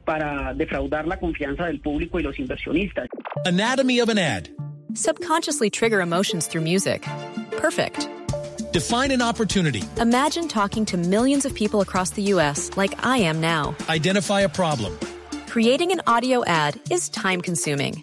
para 0.04 0.52
defraudar 0.54 1.06
la 1.06 1.18
confianza 1.18 1.66
del 1.66 1.80
público 1.80 2.18
y 2.18 2.22
los 2.22 2.38
inversionistas. 2.38 3.08
Anatomy 3.44 4.00
of 4.00 4.08
an 4.08 4.18
ad. 4.18 4.48
Subconsciously 4.94 5.70
trigger 5.70 6.00
emotions 6.00 6.46
through 6.48 6.62
music. 6.64 7.02
Perfect. 7.56 8.08
Define 8.72 9.10
an 9.12 9.22
opportunity. 9.22 9.82
Imagine 10.00 10.48
talking 10.48 10.84
to 10.86 10.96
millions 10.96 11.44
of 11.44 11.54
people 11.54 11.82
across 11.82 12.10
the 12.10 12.22
U.S. 12.34 12.70
like 12.76 12.94
I 13.04 13.18
am 13.18 13.40
now. 13.40 13.74
Identify 13.88 14.40
a 14.40 14.48
problem. 14.48 14.98
Creating 15.46 15.92
an 15.92 16.00
audio 16.06 16.42
ad 16.46 16.80
is 16.90 17.10
time 17.10 17.40
consuming. 17.42 18.02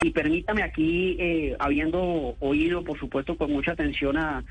Y 0.00 0.12
permítame 0.12 0.62
aquí, 0.62 1.16
eh, 1.18 1.56
habiendo 1.58 2.36
oído, 2.38 2.84
por 2.84 3.00
supuesto, 3.00 3.36
con 3.36 3.50
mucha 3.50 3.72
atención 3.72 4.16
a, 4.16 4.44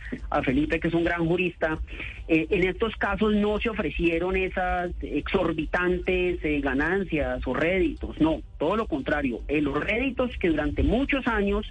Felipe, 0.44 0.78
que 0.78 0.90
es 0.90 0.94
un 0.94 1.06
gran 1.06 1.26
jurista, 1.26 1.80
eh, 2.28 2.48
en 2.50 2.68
estos 2.68 2.94
casos 2.98 3.34
no 3.34 3.58
se 3.58 3.70
ofrecieron 3.70 4.36
esas 4.36 4.92
exorbitantes 5.02 6.44
eh, 6.44 6.60
ganancias 6.60 7.48
o 7.48 7.54
réditos, 7.54 8.20
no, 8.20 8.42
todo 8.58 8.76
lo 8.76 8.88
contrario. 8.88 9.40
Eh, 9.48 9.62
los 9.62 9.80
réditos 9.82 10.32
que 10.38 10.50
durante 10.50 10.84
muchos 10.84 11.26
años 11.28 11.66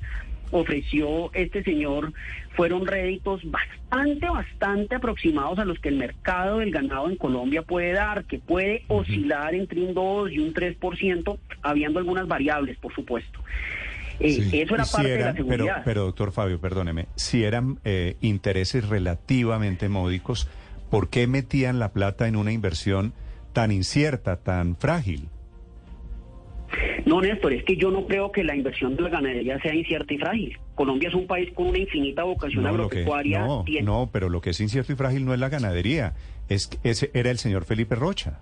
ofreció 0.50 1.32
este 1.34 1.62
señor 1.62 2.12
fueron 2.54 2.86
réditos 2.86 3.42
bastante, 3.44 4.28
bastante 4.28 4.94
aproximados 4.94 5.58
a 5.58 5.64
los 5.64 5.78
que 5.78 5.90
el 5.90 5.96
mercado 5.96 6.58
del 6.58 6.70
ganado 6.70 7.10
en 7.10 7.16
Colombia 7.16 7.62
puede 7.62 7.92
dar, 7.92 8.24
que 8.24 8.38
puede 8.38 8.84
oscilar 8.88 9.54
entre 9.54 9.82
un 9.82 9.94
2 9.94 10.32
y 10.32 10.38
un 10.38 10.54
3%, 10.54 11.38
habiendo 11.62 11.98
algunas 11.98 12.26
variables, 12.26 12.78
por 12.78 12.94
supuesto. 12.94 13.40
Eh, 14.18 14.32
Sí. 14.32 14.60
Eso 14.60 14.74
era 14.74 14.84
si 14.84 14.96
parte 14.96 15.10
de 15.10 15.18
la 15.18 15.32
pero, 15.32 15.44
seguridad. 15.44 15.82
pero, 15.84 16.04
doctor 16.04 16.32
Fabio, 16.32 16.58
perdóneme, 16.58 17.06
si 17.16 17.44
eran 17.44 17.78
eh, 17.84 18.16
intereses 18.22 18.88
relativamente 18.88 19.90
módicos, 19.90 20.48
¿por 20.90 21.10
qué 21.10 21.26
metían 21.26 21.78
la 21.78 21.92
plata 21.92 22.26
en 22.26 22.36
una 22.36 22.52
inversión 22.52 23.12
tan 23.52 23.70
incierta, 23.72 24.36
tan 24.36 24.76
frágil? 24.76 25.28
No, 27.06 27.20
Néstor, 27.20 27.52
es 27.52 27.62
que 27.64 27.76
yo 27.76 27.90
no 27.92 28.06
creo 28.06 28.32
que 28.32 28.42
la 28.44 28.54
inversión 28.56 28.96
de 28.96 29.02
la 29.04 29.08
ganadería 29.08 29.58
sea 29.60 29.72
incierta 29.74 30.12
y 30.12 30.18
frágil. 30.18 30.58
Colombia 30.74 31.08
es 31.08 31.14
un 31.14 31.26
país 31.28 31.50
con 31.54 31.68
una 31.68 31.78
infinita 31.78 32.24
vocación 32.24 32.64
No, 32.64 32.70
lo 32.72 32.88
que- 32.88 32.98
agropecuaria. 32.98 33.40
no, 33.46 33.62
tiene- 33.64 33.86
no, 33.86 34.10
pero 34.12 34.28
lo 34.28 34.40
que 34.40 34.50
es 34.50 34.60
incierto 34.60 34.92
y 34.92 34.96
frágil 34.96 35.24
no 35.24 35.32
es 35.32 35.38
la 35.40 35.48
ganadería, 35.48 36.14
es 36.48 36.66
que 36.66 36.78
ese 36.90 37.10
era 37.14 37.30
el 37.30 37.38
señor 37.38 37.64
Felipe 37.64 37.94
Rocha. 37.94 38.40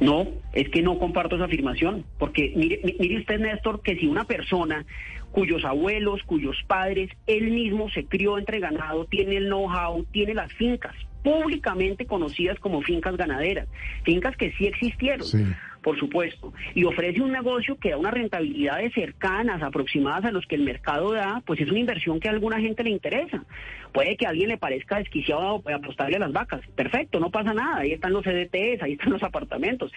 No, 0.00 0.26
es 0.52 0.68
que 0.68 0.82
no 0.82 0.98
comparto 0.98 1.36
esa 1.36 1.46
afirmación, 1.46 2.04
porque 2.18 2.52
mire, 2.54 2.80
mi- 2.84 2.96
mire 3.00 3.18
usted, 3.20 3.38
Néstor, 3.40 3.80
que 3.82 3.96
si 3.96 4.06
una 4.06 4.24
persona 4.24 4.84
cuyos 5.30 5.64
abuelos, 5.64 6.20
cuyos 6.26 6.56
padres, 6.66 7.08
él 7.26 7.50
mismo 7.50 7.88
se 7.90 8.04
crió 8.04 8.36
entre 8.36 8.60
ganado, 8.60 9.06
tiene 9.06 9.38
el 9.38 9.46
know-how, 9.46 10.04
tiene 10.12 10.34
las 10.34 10.52
fincas 10.52 10.94
públicamente 11.24 12.04
conocidas 12.04 12.58
como 12.58 12.82
fincas 12.82 13.16
ganaderas, 13.16 13.66
fincas 14.04 14.36
que 14.36 14.52
sí 14.58 14.66
existieron, 14.66 15.24
Sí. 15.26 15.42
Por 15.82 15.98
supuesto, 15.98 16.52
y 16.74 16.84
ofrece 16.84 17.20
un 17.20 17.32
negocio 17.32 17.76
que 17.76 17.90
da 17.90 17.98
unas 17.98 18.14
rentabilidades 18.14 18.92
cercanas, 18.94 19.62
aproximadas 19.62 20.26
a 20.26 20.30
los 20.30 20.46
que 20.46 20.54
el 20.54 20.62
mercado 20.62 21.12
da, 21.12 21.42
pues 21.44 21.60
es 21.60 21.68
una 21.68 21.80
inversión 21.80 22.20
que 22.20 22.28
a 22.28 22.32
alguna 22.32 22.60
gente 22.60 22.84
le 22.84 22.90
interesa. 22.90 23.44
Puede 23.92 24.16
que 24.16 24.26
a 24.26 24.30
alguien 24.30 24.48
le 24.48 24.58
parezca 24.58 24.98
desquiciado 24.98 25.62
apostarle 25.66 26.16
a 26.16 26.20
las 26.20 26.32
vacas, 26.32 26.60
perfecto, 26.74 27.20
no 27.20 27.30
pasa 27.30 27.52
nada, 27.52 27.78
ahí 27.78 27.92
están 27.92 28.12
los 28.12 28.24
CDTs, 28.24 28.82
ahí 28.82 28.92
están 28.92 29.12
los 29.12 29.22
apartamentos. 29.22 29.92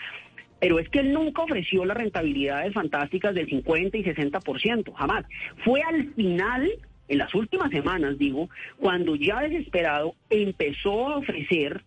Pero 0.60 0.80
es 0.80 0.90
que 0.90 1.00
él 1.00 1.14
nunca 1.14 1.44
ofreció 1.44 1.86
las 1.86 1.98
rentabilidades 1.98 2.74
fantásticas 2.74 3.36
del 3.36 3.48
50 3.48 3.98
y 3.98 4.04
60%, 4.04 4.94
jamás. 4.94 5.26
Fue 5.64 5.82
al 5.82 6.14
final, 6.14 6.72
en 7.08 7.18
las 7.18 7.34
últimas 7.36 7.70
semanas, 7.72 8.18
digo, 8.18 8.50
cuando 8.78 9.16
ya 9.16 9.42
desesperado 9.42 10.16
empezó 10.30 11.10
a 11.10 11.18
ofrecer 11.18 11.84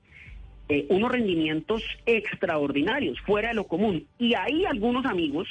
eh, 0.69 0.87
unos 0.91 1.11
rendimientos 1.11 1.83
extraordinarios, 2.07 3.19
fuera 3.21 3.49
de 3.49 3.55
lo 3.55 3.65
común. 3.65 4.07
Y 4.19 4.35
ahí 4.35 4.65
algunos 4.65 5.07
amigos 5.07 5.49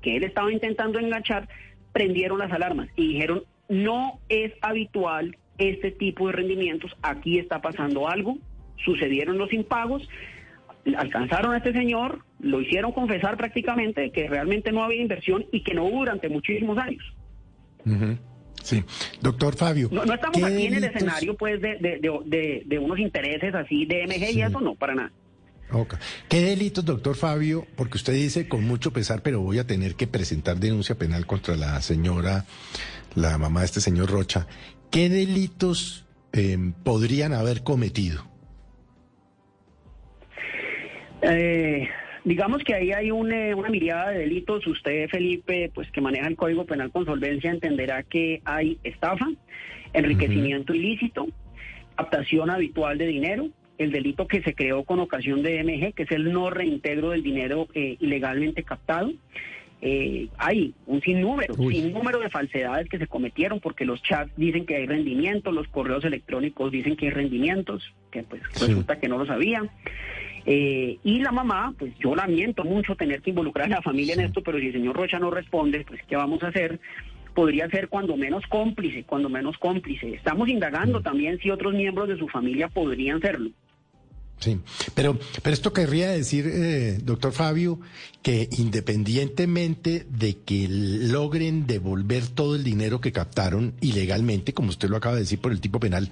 que 0.00 0.16
él 0.16 0.24
estaba 0.24 0.52
intentando 0.52 0.98
enganchar 0.98 1.48
prendieron 1.92 2.38
las 2.38 2.52
alarmas 2.52 2.88
y 2.96 3.08
dijeron, 3.08 3.42
no 3.68 4.20
es 4.28 4.52
habitual 4.60 5.36
este 5.58 5.90
tipo 5.90 6.26
de 6.26 6.32
rendimientos, 6.32 6.96
aquí 7.02 7.38
está 7.38 7.60
pasando 7.60 8.08
algo, 8.08 8.38
sucedieron 8.84 9.38
los 9.38 9.52
impagos, 9.52 10.08
alcanzaron 10.96 11.52
a 11.54 11.58
este 11.58 11.72
señor, 11.72 12.24
lo 12.40 12.60
hicieron 12.60 12.92
confesar 12.92 13.36
prácticamente 13.36 14.10
que 14.10 14.28
realmente 14.28 14.72
no 14.72 14.82
había 14.82 15.00
inversión 15.00 15.46
y 15.52 15.62
que 15.62 15.74
no 15.74 15.84
hubo 15.84 16.00
durante 16.00 16.28
muchísimos 16.28 16.76
años. 16.78 17.04
Sí. 18.64 18.82
Doctor 19.20 19.54
Fabio. 19.56 19.88
No, 19.92 20.04
no 20.06 20.14
estamos 20.14 20.36
¿qué 20.38 20.44
aquí 20.44 20.66
en 20.66 20.74
el 20.74 20.80
delitos- 20.82 20.96
escenario 20.96 21.36
pues 21.36 21.60
de, 21.60 21.76
de, 21.76 21.98
de, 22.00 22.10
de- 22.24 22.62
de 22.64 22.78
unos 22.78 22.98
intereses 22.98 23.54
así 23.54 23.84
de 23.86 24.04
MG 24.06 24.26
Sí. 24.28 24.38
y 24.38 24.42
eso 24.42 24.60
no, 24.60 24.74
para 24.74 24.94
nada. 24.94 25.12
Ok. 25.70 25.94
¿Qué 26.28 26.40
delitos, 26.40 26.84
doctor 26.84 27.14
Fabio? 27.16 27.66
Porque 27.76 27.96
usted 27.98 28.12
dice 28.14 28.48
con 28.48 28.64
mucho 28.64 28.92
pesar, 28.92 29.22
pero 29.22 29.40
voy 29.40 29.58
a 29.58 29.66
tener 29.66 29.94
que 29.96 30.06
presentar 30.06 30.56
denuncia 30.58 30.94
penal 30.94 31.26
contra 31.26 31.56
la 31.56 31.80
señora, 31.82 32.44
la 33.14 33.36
mamá 33.38 33.60
de 33.60 33.66
este 33.66 33.80
señor 33.80 34.10
Rocha. 34.10 34.46
¿Qué 34.90 35.08
delitos 35.08 36.06
eh, 36.32 36.56
podrían 36.84 37.32
haber 37.34 37.62
cometido? 37.62 38.24
Eh, 41.22 41.88
digamos 42.24 42.62
que 42.64 42.74
ahí 42.74 42.92
hay 42.92 43.10
un, 43.10 43.32
eh, 43.32 43.54
una 43.54 43.68
mirada 43.68 44.10
de 44.10 44.20
delitos. 44.20 44.66
Usted, 44.66 45.08
Felipe, 45.08 45.70
pues 45.74 45.90
que 45.90 46.00
maneja 46.00 46.26
el 46.26 46.36
Código 46.36 46.64
Penal 46.64 46.90
con 46.90 47.04
solvencia, 47.04 47.50
entenderá 47.50 48.02
que 48.02 48.40
hay 48.44 48.78
estafa, 48.84 49.28
enriquecimiento 49.92 50.74
ilícito, 50.74 51.26
captación 51.96 52.50
habitual 52.50 52.98
de 52.98 53.06
dinero, 53.06 53.48
el 53.78 53.90
delito 53.92 54.26
que 54.26 54.42
se 54.42 54.54
creó 54.54 54.84
con 54.84 55.00
ocasión 55.00 55.42
de 55.42 55.62
MG, 55.62 55.94
que 55.94 56.04
es 56.04 56.10
el 56.12 56.32
no 56.32 56.50
reintegro 56.50 57.10
del 57.10 57.22
dinero 57.22 57.68
eh, 57.74 57.96
ilegalmente 58.00 58.62
captado. 58.62 59.12
Eh, 59.82 60.28
hay 60.38 60.72
un 60.86 61.02
sinnúmero, 61.02 61.54
Uy. 61.58 61.74
sinnúmero 61.74 62.18
de 62.20 62.30
falsedades 62.30 62.88
que 62.88 62.98
se 62.98 63.06
cometieron 63.06 63.60
porque 63.60 63.84
los 63.84 64.02
chats 64.02 64.32
dicen 64.36 64.64
que 64.64 64.76
hay 64.76 64.86
rendimientos, 64.86 65.52
los 65.52 65.68
correos 65.68 66.04
electrónicos 66.04 66.72
dicen 66.72 66.96
que 66.96 67.06
hay 67.06 67.10
rendimientos, 67.12 67.92
que 68.10 68.22
pues 68.22 68.40
Sí. 68.52 68.66
resulta 68.68 68.98
que 68.98 69.08
no 69.08 69.18
lo 69.18 69.26
sabían. 69.26 69.68
Eh, 70.46 70.98
y 71.02 71.20
la 71.20 71.32
mamá, 71.32 71.74
pues 71.78 71.92
yo 71.98 72.14
lamento 72.14 72.64
mucho 72.64 72.96
tener 72.96 73.22
que 73.22 73.30
involucrar 73.30 73.66
a 73.66 73.76
la 73.76 73.82
familia 73.82 74.14
en 74.14 74.20
esto, 74.20 74.42
pero 74.42 74.58
si 74.58 74.66
el 74.66 74.72
señor 74.72 74.96
Rocha 74.96 75.18
no 75.18 75.30
responde, 75.30 75.84
pues 75.86 76.00
¿qué 76.06 76.16
vamos 76.16 76.42
a 76.42 76.48
hacer? 76.48 76.80
Podría 77.34 77.68
ser 77.68 77.88
cuando 77.88 78.16
menos 78.16 78.44
cómplice, 78.48 79.04
cuando 79.04 79.28
menos 79.28 79.56
cómplice. 79.58 80.14
Estamos 80.14 80.48
indagando 80.48 81.00
también 81.00 81.38
si 81.38 81.50
otros 81.50 81.74
miembros 81.74 82.08
de 82.08 82.18
su 82.18 82.28
familia 82.28 82.68
podrían 82.68 83.20
serlo. 83.20 83.50
Sí, 84.40 84.60
pero, 84.94 85.18
pero 85.42 85.54
esto 85.54 85.72
querría 85.72 86.10
decir, 86.10 86.46
eh, 86.46 86.98
doctor 87.02 87.32
Fabio, 87.32 87.80
que 88.20 88.48
independientemente 88.58 90.06
de 90.10 90.36
que 90.38 90.66
logren 90.68 91.66
devolver 91.66 92.26
todo 92.26 92.56
el 92.56 92.64
dinero 92.64 93.00
que 93.00 93.12
captaron 93.12 93.74
ilegalmente, 93.80 94.52
como 94.52 94.68
usted 94.68 94.90
lo 94.90 94.96
acaba 94.96 95.14
de 95.14 95.22
decir 95.22 95.38
por 95.38 95.52
el 95.52 95.60
tipo 95.60 95.80
penal, 95.80 96.10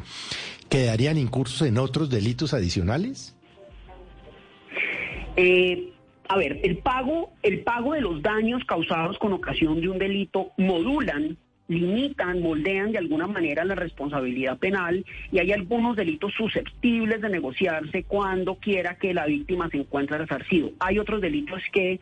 ¿quedarían 0.70 1.18
incursos 1.18 1.66
en 1.66 1.78
otros 1.78 2.08
delitos 2.08 2.54
adicionales? 2.54 3.31
Eh, 5.36 5.92
a 6.28 6.36
ver, 6.36 6.60
el 6.62 6.78
pago, 6.78 7.32
el 7.42 7.60
pago 7.60 7.94
de 7.94 8.00
los 8.00 8.22
daños 8.22 8.64
causados 8.64 9.18
con 9.18 9.32
ocasión 9.32 9.80
de 9.80 9.88
un 9.88 9.98
delito 9.98 10.52
modulan, 10.56 11.36
limitan, 11.68 12.40
moldean 12.40 12.92
de 12.92 12.98
alguna 12.98 13.26
manera 13.26 13.64
la 13.64 13.74
responsabilidad 13.74 14.58
penal 14.58 15.04
y 15.30 15.38
hay 15.38 15.52
algunos 15.52 15.96
delitos 15.96 16.32
susceptibles 16.34 17.20
de 17.20 17.28
negociarse 17.28 18.04
cuando 18.04 18.56
quiera 18.56 18.96
que 18.96 19.14
la 19.14 19.26
víctima 19.26 19.68
se 19.70 19.78
encuentre 19.78 20.18
resarcido. 20.18 20.70
Hay 20.80 20.98
otros 20.98 21.20
delitos 21.20 21.62
que, 21.72 22.00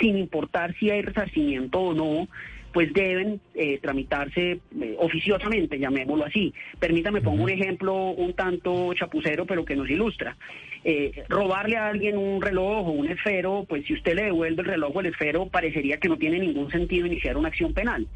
sin 0.00 0.18
importar 0.18 0.74
si 0.78 0.90
hay 0.90 1.02
resarcimiento 1.02 1.80
o 1.80 1.94
no, 1.94 2.28
pues 2.72 2.92
deben 2.92 3.40
eh, 3.54 3.78
tramitarse 3.80 4.60
eh, 4.80 4.96
oficiosamente, 4.98 5.78
llamémoslo 5.78 6.24
así. 6.24 6.52
Permítame, 6.78 7.20
pongo 7.20 7.44
un 7.44 7.50
ejemplo 7.50 8.10
un 8.10 8.34
tanto 8.34 8.92
chapucero, 8.94 9.46
pero 9.46 9.64
que 9.64 9.76
nos 9.76 9.88
ilustra. 9.88 10.36
Eh, 10.84 11.24
robarle 11.28 11.76
a 11.76 11.88
alguien 11.88 12.16
un 12.16 12.40
reloj 12.40 12.86
o 12.86 12.92
un 12.92 13.08
esfero, 13.08 13.66
pues 13.68 13.84
si 13.86 13.94
usted 13.94 14.14
le 14.14 14.24
devuelve 14.24 14.62
el 14.62 14.68
reloj 14.68 14.94
o 14.94 15.00
el 15.00 15.06
esfero, 15.06 15.46
parecería 15.46 15.98
que 15.98 16.08
no 16.08 16.16
tiene 16.16 16.38
ningún 16.38 16.70
sentido 16.70 17.06
iniciar 17.06 17.36
una 17.36 17.48
acción 17.48 17.74
penal. 17.74 18.06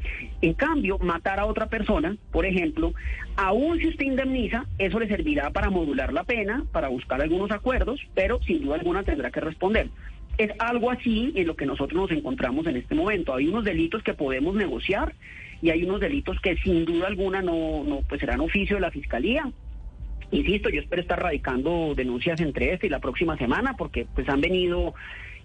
En 0.41 0.53
cambio, 0.53 0.97
matar 0.99 1.39
a 1.39 1.45
otra 1.45 1.67
persona, 1.67 2.15
por 2.31 2.45
ejemplo, 2.45 2.93
aún 3.35 3.79
si 3.79 3.89
usted 3.89 4.05
indemniza, 4.05 4.65
eso 4.77 4.99
le 4.99 5.07
servirá 5.07 5.49
para 5.51 5.69
modular 5.69 6.13
la 6.13 6.23
pena, 6.23 6.63
para 6.71 6.87
buscar 6.87 7.21
algunos 7.21 7.51
acuerdos, 7.51 7.99
pero 8.13 8.41
sin 8.43 8.61
duda 8.61 8.75
alguna 8.75 9.03
tendrá 9.03 9.29
que 9.29 9.41
responder. 9.41 9.89
Es 10.37 10.51
algo 10.59 10.89
así 10.89 11.31
en 11.35 11.47
lo 11.47 11.55
que 11.55 11.65
nosotros 11.65 12.01
nos 12.01 12.11
encontramos 12.11 12.65
en 12.67 12.77
este 12.77 12.95
momento. 12.95 13.35
Hay 13.35 13.47
unos 13.47 13.63
delitos 13.63 14.01
que 14.03 14.13
podemos 14.13 14.55
negociar 14.55 15.13
y 15.61 15.69
hay 15.69 15.83
unos 15.83 15.99
delitos 15.99 16.39
que 16.41 16.57
sin 16.57 16.85
duda 16.85 17.07
alguna 17.07 17.41
no, 17.41 17.83
no 17.83 18.01
pues 18.07 18.19
serán 18.19 18.41
oficio 18.41 18.77
de 18.77 18.81
la 18.81 18.91
fiscalía. 18.91 19.51
Insisto, 20.31 20.69
yo 20.69 20.81
espero 20.81 21.01
estar 21.01 21.21
radicando 21.21 21.93
denuncias 21.95 22.39
entre 22.41 22.73
esta 22.73 22.85
y 22.85 22.89
la 22.89 22.99
próxima 22.99 23.37
semana 23.37 23.75
porque 23.77 24.05
pues 24.15 24.27
han 24.29 24.41
venido 24.41 24.93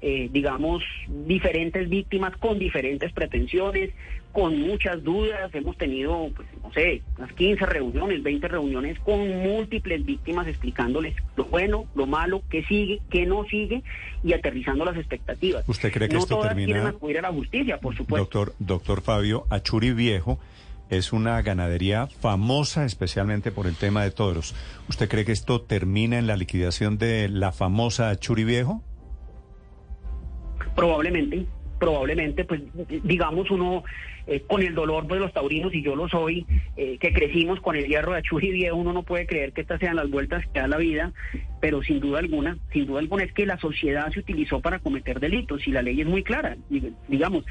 eh, 0.00 0.28
digamos, 0.30 0.84
diferentes 1.26 1.88
víctimas 1.88 2.36
con 2.36 2.58
diferentes 2.58 3.12
pretensiones, 3.12 3.90
con 4.30 4.56
muchas 4.60 5.02
dudas. 5.02 5.52
Hemos 5.52 5.76
tenido, 5.76 6.30
pues, 6.36 6.46
no 6.62 6.72
sé, 6.72 7.02
unas 7.16 7.32
15 7.32 7.66
reuniones, 7.66 8.22
20 8.22 8.46
reuniones 8.46 8.96
con 9.00 9.28
múltiples 9.42 10.04
víctimas 10.06 10.46
explicándoles 10.46 11.16
lo 11.36 11.46
bueno, 11.46 11.86
lo 11.96 12.06
malo, 12.06 12.42
qué 12.48 12.62
sigue, 12.64 13.00
qué 13.10 13.26
no 13.26 13.44
sigue 13.46 13.82
y 14.22 14.34
aterrizando 14.34 14.84
las 14.84 14.96
expectativas. 14.96 15.68
¿Usted 15.68 15.92
cree 15.92 16.08
que 16.08 16.14
no 16.14 16.20
esto 16.20 16.36
todas 16.36 16.50
termina- 16.50 16.66
quieren 16.66 16.86
acudir 16.86 17.18
a 17.18 17.22
la 17.22 17.32
justicia, 17.32 17.80
por 17.80 17.96
supuesto. 17.96 18.24
Doctor, 18.24 18.54
doctor 18.60 19.00
Fabio, 19.00 19.46
Achuri 19.50 19.92
Viejo 19.92 20.38
es 20.90 21.12
una 21.12 21.40
ganadería 21.42 22.06
famosa 22.06 22.84
especialmente 22.84 23.50
por 23.50 23.66
el 23.66 23.76
tema 23.76 24.02
de 24.02 24.10
toros. 24.10 24.54
¿Usted 24.88 25.08
cree 25.08 25.24
que 25.24 25.32
esto 25.32 25.60
termina 25.60 26.18
en 26.18 26.26
la 26.26 26.36
liquidación 26.36 26.98
de 26.98 27.28
la 27.28 27.52
famosa 27.52 28.10
Achuri 28.10 28.44
Viejo? 28.44 28.82
Probablemente, 30.74 31.46
probablemente, 31.78 32.44
pues 32.44 32.62
digamos 33.02 33.50
uno 33.50 33.82
eh, 34.26 34.44
con 34.46 34.62
el 34.62 34.74
dolor 34.74 35.06
de 35.06 35.18
los 35.18 35.32
taurinos, 35.32 35.74
y 35.74 35.82
yo 35.82 35.96
lo 35.96 36.08
soy, 36.08 36.46
eh, 36.76 36.98
que 36.98 37.12
crecimos 37.12 37.60
con 37.60 37.76
el 37.76 37.86
hierro 37.86 38.12
de 38.12 38.18
Achuri 38.18 38.50
Viejo, 38.50 38.76
uno 38.76 38.92
no 38.92 39.02
puede 39.02 39.26
creer 39.26 39.52
que 39.52 39.62
estas 39.62 39.80
sean 39.80 39.96
las 39.96 40.10
vueltas 40.10 40.44
que 40.52 40.60
da 40.60 40.68
la 40.68 40.76
vida, 40.76 41.12
pero 41.60 41.82
sin 41.82 41.98
duda 41.98 42.18
alguna, 42.20 42.58
sin 42.72 42.86
duda 42.86 43.00
alguna 43.00 43.24
es 43.24 43.32
que 43.32 43.46
la 43.46 43.58
sociedad 43.58 44.10
se 44.12 44.20
utilizó 44.20 44.60
para 44.60 44.78
cometer 44.78 45.18
delitos 45.18 45.66
y 45.66 45.72
la 45.72 45.82
ley 45.82 46.00
es 46.00 46.06
muy 46.06 46.22
clara, 46.22 46.56
Dig- 46.70 46.92
digamos. 47.08 47.44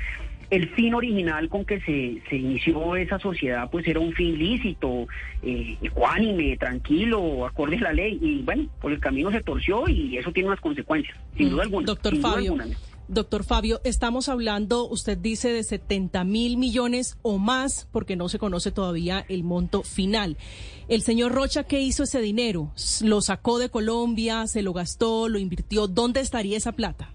El 0.50 0.70
fin 0.70 0.94
original 0.94 1.50
con 1.50 1.66
que 1.66 1.82
se, 1.82 2.22
se 2.30 2.36
inició 2.38 2.96
esa 2.96 3.20
sociedad, 3.20 3.70
pues 3.70 3.86
era 3.88 4.00
un 4.00 4.14
fin 4.14 4.38
lícito, 4.38 5.08
eh, 5.44 5.78
ecuánime, 5.82 6.56
tranquilo, 6.58 7.46
acorde 7.46 7.76
a 7.78 7.82
la 7.82 7.94
ley. 7.94 8.18
Y 8.22 8.42
bueno, 8.44 8.68
por 8.80 8.92
el 8.94 9.00
camino 9.00 9.30
se 9.32 9.42
torció 9.44 9.88
y 9.90 10.18
eso 10.18 10.32
tiene 10.32 10.48
unas 10.48 10.62
consecuencias, 10.62 11.18
sin 11.36 11.48
Mm, 11.48 11.52
duda 11.52 11.64
alguna. 11.64 11.86
Doctor 11.86 12.14
sin 12.14 12.22
duda 12.22 12.32
Fabio, 12.34 12.52
alguna. 12.54 12.78
doctor 13.10 13.44
Fabio, 13.44 13.82
estamos 13.84 14.30
hablando, 14.30 14.88
usted 14.88 15.18
dice, 15.18 15.50
de 15.52 15.64
70 15.64 16.24
mil 16.24 16.56
millones 16.58 17.18
o 17.24 17.38
más, 17.40 17.88
porque 17.92 18.16
no 18.16 18.30
se 18.30 18.40
conoce 18.40 18.72
todavía 18.72 19.26
el 19.28 19.44
monto 19.44 19.84
final. 19.84 20.38
El 20.88 21.02
señor 21.02 21.34
Rocha, 21.34 21.64
¿qué 21.66 21.82
hizo 21.82 22.04
ese 22.04 22.22
dinero? 22.22 22.72
¿Lo 23.02 23.20
sacó 23.22 23.60
de 23.60 23.70
Colombia? 23.70 24.48
¿Se 24.48 24.62
lo 24.62 24.72
gastó? 24.72 25.28
¿Lo 25.28 25.40
invirtió? 25.40 25.88
¿Dónde 25.88 26.22
estaría 26.22 26.56
esa 26.56 26.72
plata? 26.72 27.14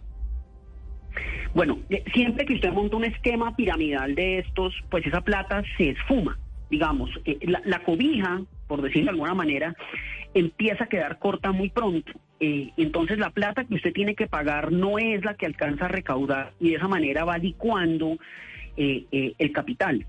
Bueno, 1.55 1.79
eh, 1.91 2.03
siempre 2.15 2.47
que 2.47 2.55
usted 2.55 2.73
monta 2.73 2.97
un 2.97 3.05
esquema 3.05 3.55
piramidal 3.55 4.15
de 4.15 4.39
estos, 4.39 4.75
pues 4.91 5.07
esa 5.07 5.21
plata 5.21 5.63
se 5.77 5.91
esfuma, 5.91 6.39
digamos. 6.71 7.11
Eh, 7.25 7.39
La, 7.65 7.81
cobija, 7.81 8.43
por 8.67 8.81
decirlo 8.81 9.07
de 9.07 9.11
alguna 9.11 9.35
manera, 9.35 9.75
empieza 10.33 10.85
a 10.85 10.89
quedar 10.89 11.19
corta 11.19 11.53
muy 11.53 11.69
pronto. 11.69 12.13
Eh, 12.41 12.71
entonces 12.77 13.19
la 13.19 13.31
plata 13.31 13.65
que 13.65 13.75
usted 13.75 13.93
tiene 13.93 14.15
que 14.15 14.27
pagar 14.27 14.73
no 14.73 14.99
es 14.99 15.25
la 15.25 15.35
que 15.35 15.47
alcanza 15.47 15.85
a 15.85 15.89
recaudar 15.89 16.55
y 16.59 16.71
de 16.71 16.77
esa 16.77 16.89
manera 16.89 17.25
va 17.25 17.39
licuando 17.39 18.17
eh, 18.77 19.35
el 19.39 19.53
capital. 19.53 20.07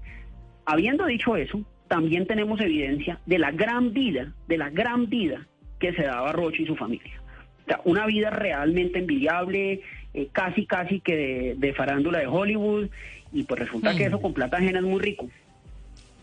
Habiendo 0.65 1.05
dicho 1.05 1.35
eso, 1.35 1.61
también 1.89 2.25
tenemos 2.25 2.59
evidencia 2.61 3.19
de 3.25 3.37
la 3.37 3.51
gran 3.51 3.93
vida, 3.93 4.33
de 4.47 4.57
la 4.57 4.69
gran 4.69 5.09
vida 5.09 5.45
que 5.79 5.93
se 5.93 6.03
daba 6.03 6.31
Rocha 6.31 6.61
y 6.61 6.65
su 6.65 6.75
familia. 6.77 7.21
O 7.63 7.65
sea, 7.65 7.81
una 7.83 8.05
vida 8.05 8.29
realmente 8.29 8.99
envidiable, 8.99 9.81
eh, 10.13 10.29
casi, 10.31 10.65
casi 10.65 10.99
que 10.99 11.15
de, 11.15 11.55
de 11.57 11.73
farándula 11.73 12.19
de 12.19 12.27
Hollywood, 12.27 12.89
y 13.31 13.43
pues 13.43 13.59
resulta 13.59 13.95
que 13.95 14.05
eso 14.05 14.21
con 14.21 14.33
plata 14.33 14.57
ajena 14.57 14.79
es 14.79 14.85
muy 14.85 15.01
rico. 15.01 15.27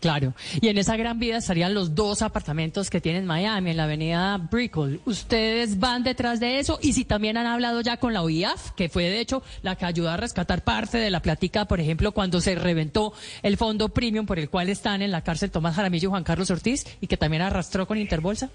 Claro. 0.01 0.33
Y 0.59 0.67
en 0.67 0.79
esa 0.79 0.97
gran 0.97 1.19
vida 1.19 1.37
estarían 1.37 1.75
los 1.75 1.93
dos 1.93 2.23
apartamentos 2.23 2.89
que 2.89 2.99
tiene 2.99 3.19
en 3.19 3.27
Miami, 3.27 3.69
en 3.69 3.77
la 3.77 3.83
avenida 3.83 4.37
Brickell. 4.37 4.99
¿Ustedes 5.05 5.79
van 5.79 6.03
detrás 6.03 6.39
de 6.39 6.57
eso? 6.57 6.79
Y 6.81 6.93
si 6.93 7.05
también 7.05 7.37
han 7.37 7.45
hablado 7.45 7.81
ya 7.81 7.97
con 7.97 8.11
la 8.11 8.23
OIAF, 8.23 8.71
que 8.71 8.89
fue 8.89 9.03
de 9.03 9.19
hecho 9.19 9.43
la 9.61 9.75
que 9.75 9.85
ayudó 9.85 10.09
a 10.09 10.17
rescatar 10.17 10.63
parte 10.63 10.97
de 10.97 11.11
la 11.11 11.21
platica, 11.21 11.65
por 11.65 11.79
ejemplo, 11.79 12.13
cuando 12.13 12.41
se 12.41 12.55
reventó 12.55 13.13
el 13.43 13.57
fondo 13.57 13.89
premium 13.89 14.25
por 14.25 14.39
el 14.39 14.49
cual 14.49 14.69
están 14.69 15.03
en 15.03 15.11
la 15.11 15.21
cárcel 15.21 15.51
Tomás 15.51 15.75
Jaramillo 15.75 16.07
y 16.07 16.09
Juan 16.09 16.23
Carlos 16.23 16.49
Ortiz 16.49 16.97
y 16.99 17.05
que 17.05 17.17
también 17.17 17.43
arrastró 17.43 17.85
con 17.85 17.99
Interbolsa. 17.99 18.49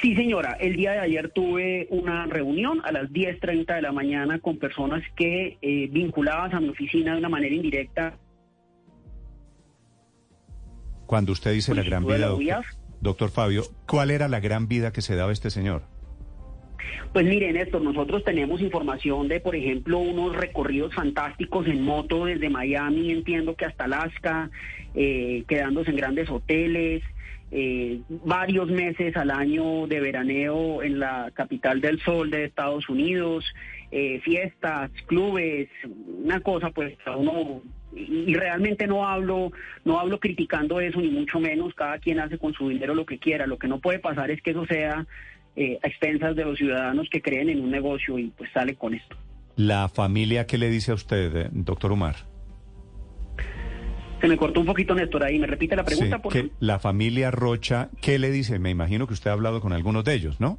Sí, 0.00 0.14
señora, 0.14 0.56
el 0.58 0.76
día 0.76 0.92
de 0.92 1.00
ayer 1.00 1.30
tuve 1.30 1.86
una 1.90 2.24
reunión 2.24 2.80
a 2.84 2.92
las 2.92 3.10
10.30 3.10 3.74
de 3.74 3.82
la 3.82 3.92
mañana 3.92 4.38
con 4.38 4.58
personas 4.58 5.02
que 5.14 5.58
eh, 5.60 5.88
vinculadas 5.90 6.54
a 6.54 6.60
mi 6.60 6.70
oficina 6.70 7.12
de 7.12 7.18
una 7.18 7.28
manera 7.28 7.54
indirecta. 7.54 8.18
Cuando 11.04 11.32
usted 11.32 11.52
dice 11.52 11.74
la 11.74 11.82
gran 11.82 12.02
Solicitud 12.02 12.34
de 12.34 12.38
vida, 12.38 12.56
doctor, 12.56 12.80
doctor 13.00 13.30
Fabio, 13.30 13.62
¿cuál 13.86 14.10
era 14.10 14.28
la 14.28 14.40
gran 14.40 14.68
vida 14.68 14.90
que 14.90 15.02
se 15.02 15.16
daba 15.16 15.32
este 15.32 15.50
señor? 15.50 15.82
Pues 17.12 17.26
miren, 17.26 17.54
Néstor, 17.54 17.82
nosotros 17.82 18.24
tenemos 18.24 18.62
información 18.62 19.28
de, 19.28 19.40
por 19.40 19.54
ejemplo, 19.54 19.98
unos 19.98 20.34
recorridos 20.34 20.94
fantásticos 20.94 21.66
en 21.66 21.82
moto 21.82 22.24
desde 22.24 22.48
Miami, 22.48 23.10
entiendo 23.10 23.54
que 23.56 23.66
hasta 23.66 23.84
Alaska, 23.84 24.50
eh, 24.94 25.44
quedándose 25.48 25.90
en 25.90 25.96
grandes 25.96 26.30
hoteles, 26.30 27.02
eh, 27.50 28.00
varios 28.24 28.68
meses 28.68 29.16
al 29.16 29.30
año 29.30 29.86
de 29.86 30.00
veraneo 30.00 30.82
en 30.82 30.98
la 30.98 31.30
capital 31.34 31.80
del 31.80 32.00
sol 32.00 32.30
de 32.30 32.44
Estados 32.44 32.88
Unidos, 32.88 33.44
eh, 33.90 34.20
fiestas, 34.20 34.90
clubes, 35.06 35.68
una 36.22 36.40
cosa 36.40 36.70
pues 36.70 36.96
uno 37.16 37.62
y 37.64 37.80
y 37.92 38.34
realmente 38.34 38.86
no 38.86 39.06
hablo 39.06 39.50
no 39.84 39.98
hablo 39.98 40.20
criticando 40.20 40.80
eso 40.80 41.00
ni 41.00 41.10
mucho 41.10 41.40
menos 41.40 41.74
cada 41.74 41.98
quien 41.98 42.20
hace 42.20 42.38
con 42.38 42.52
su 42.54 42.68
dinero 42.68 42.94
lo 42.94 43.04
que 43.04 43.18
quiera 43.18 43.48
lo 43.48 43.58
que 43.58 43.66
no 43.66 43.80
puede 43.80 43.98
pasar 43.98 44.30
es 44.30 44.40
que 44.42 44.52
eso 44.52 44.64
sea 44.66 45.06
eh, 45.56 45.78
a 45.82 45.88
expensas 45.88 46.36
de 46.36 46.44
los 46.44 46.56
ciudadanos 46.56 47.08
que 47.10 47.20
creen 47.20 47.48
en 47.48 47.60
un 47.60 47.70
negocio 47.70 48.16
y 48.18 48.28
pues 48.28 48.48
sale 48.52 48.76
con 48.76 48.94
esto 48.94 49.16
La 49.56 49.88
familia, 49.88 50.46
¿qué 50.46 50.56
le 50.56 50.70
dice 50.70 50.92
a 50.92 50.94
usted, 50.94 51.36
eh, 51.36 51.48
doctor 51.50 51.92
Umar? 51.92 52.29
Se 54.20 54.28
me 54.28 54.36
cortó 54.36 54.60
un 54.60 54.66
poquito 54.66 54.94
Néstor 54.94 55.24
ahí 55.24 55.38
me 55.38 55.46
repite 55.46 55.76
la 55.76 55.84
pregunta 55.84 56.16
Sí, 56.16 56.22
por 56.22 56.32
que 56.32 56.50
la 56.60 56.78
familia 56.78 57.30
Rocha, 57.30 57.88
¿qué 58.00 58.18
le 58.18 58.30
dice? 58.30 58.58
Me 58.58 58.70
imagino 58.70 59.06
que 59.06 59.14
usted 59.14 59.30
ha 59.30 59.32
hablado 59.32 59.60
con 59.60 59.72
algunos 59.72 60.04
de 60.04 60.14
ellos, 60.14 60.40
¿no? 60.40 60.58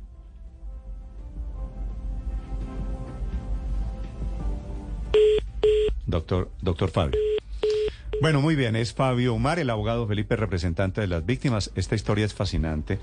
Doctor, 6.06 6.52
doctor 6.62 6.90
Fabio. 6.90 7.18
Bueno, 8.22 8.42
muy 8.42 8.56
bien, 8.56 8.76
es 8.76 8.94
Fabio 8.94 9.34
Umar, 9.34 9.60
el 9.60 9.70
abogado 9.70 10.06
Felipe, 10.08 10.36
representante 10.36 11.02
de 11.02 11.08
las 11.08 11.26
víctimas. 11.26 11.72
Esta 11.76 11.96
historia 11.96 12.26
es 12.26 12.34
fascinante 12.34 13.00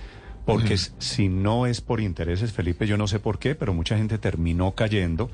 porque 0.49 0.79
si 0.79 1.29
no 1.29 1.67
es 1.67 1.83
por 1.83 2.01
intereses, 2.01 2.53
Felipe, 2.53 2.87
yo 2.87 2.97
no 2.97 3.07
sé 3.07 3.21
por 3.21 3.39
qué, 3.39 3.55
pero 3.55 3.75
mucha 3.75 3.99
gente 3.99 4.17
terminó 4.17 4.73
cayendo. 4.75 5.31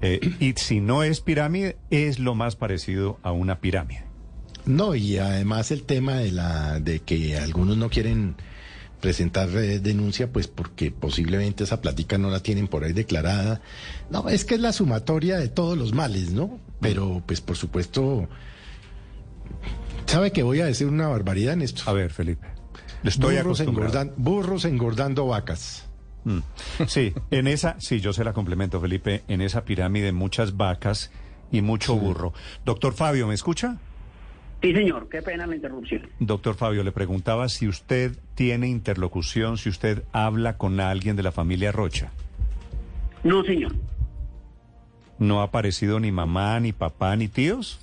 Eh, 0.00 0.18
y 0.40 0.54
si 0.54 0.80
no 0.80 1.02
es 1.02 1.20
pirámide, 1.20 1.76
es 1.90 2.18
lo 2.18 2.34
más 2.34 2.56
parecido 2.56 3.18
a 3.22 3.32
una 3.32 3.60
pirámide. 3.60 4.04
No, 4.66 4.94
y 4.94 5.16
además 5.18 5.70
el 5.70 5.84
tema 5.84 6.14
de 6.16 6.32
la 6.32 6.80
de 6.80 7.00
que 7.00 7.38
algunos 7.38 7.76
no 7.76 7.88
quieren 7.88 8.34
presentar 9.00 9.48
eh, 9.50 9.78
denuncia, 9.78 10.32
pues 10.32 10.48
porque 10.48 10.90
posiblemente 10.90 11.64
esa 11.64 11.80
plática 11.80 12.18
no 12.18 12.30
la 12.30 12.40
tienen 12.40 12.66
por 12.66 12.82
ahí 12.84 12.92
declarada. 12.92 13.60
No, 14.10 14.28
es 14.28 14.44
que 14.44 14.54
es 14.56 14.60
la 14.60 14.72
sumatoria 14.72 15.38
de 15.38 15.48
todos 15.48 15.78
los 15.78 15.92
males, 15.94 16.32
¿no? 16.32 16.58
Pero, 16.80 17.22
pues 17.26 17.40
por 17.40 17.56
supuesto, 17.56 18.28
¿sabe 20.06 20.32
que 20.32 20.42
voy 20.42 20.60
a 20.60 20.66
decir 20.66 20.86
una 20.86 21.08
barbaridad 21.08 21.54
en 21.54 21.62
esto? 21.62 21.82
A 21.86 21.92
ver, 21.92 22.10
Felipe. 22.12 22.46
le 23.02 23.10
Estoy 23.10 23.36
burros, 23.36 23.60
engordan- 23.60 24.12
burros 24.16 24.64
engordando 24.64 25.26
vacas. 25.26 25.84
Mm. 26.24 26.38
Sí, 26.88 27.14
en 27.30 27.46
esa, 27.46 27.76
sí, 27.78 28.00
yo 28.00 28.12
se 28.12 28.24
la 28.24 28.32
complemento, 28.32 28.80
Felipe, 28.80 29.22
en 29.28 29.40
esa 29.42 29.64
pirámide 29.64 30.10
muchas 30.12 30.56
vacas 30.56 31.10
y 31.52 31.60
mucho 31.62 31.94
burro. 31.96 32.32
Doctor 32.64 32.94
Fabio, 32.94 33.28
¿me 33.28 33.34
escucha? 33.34 33.76
Sí 34.62 34.72
señor 34.72 35.08
qué 35.08 35.22
pena 35.22 35.46
la 35.46 35.54
interrupción 35.56 36.02
Doctor 36.18 36.54
Fabio, 36.54 36.82
le 36.82 36.92
preguntaba 36.92 37.48
si 37.48 37.68
usted 37.68 38.12
tiene 38.34 38.68
interlocución, 38.68 39.58
si 39.58 39.68
usted 39.68 40.02
habla 40.12 40.56
con 40.56 40.80
alguien 40.80 41.16
de 41.16 41.22
la 41.22 41.32
familia 41.32 41.72
Rocha. 41.72 42.10
no 43.24 43.42
señor 43.44 43.74
¿No 45.18 45.40
ha 45.40 45.44
aparecido 45.44 45.98
ni 45.98 46.12
mamá, 46.12 46.60
ni 46.60 46.72
papá, 46.72 47.16
ni 47.16 47.28
tíos? 47.28 47.80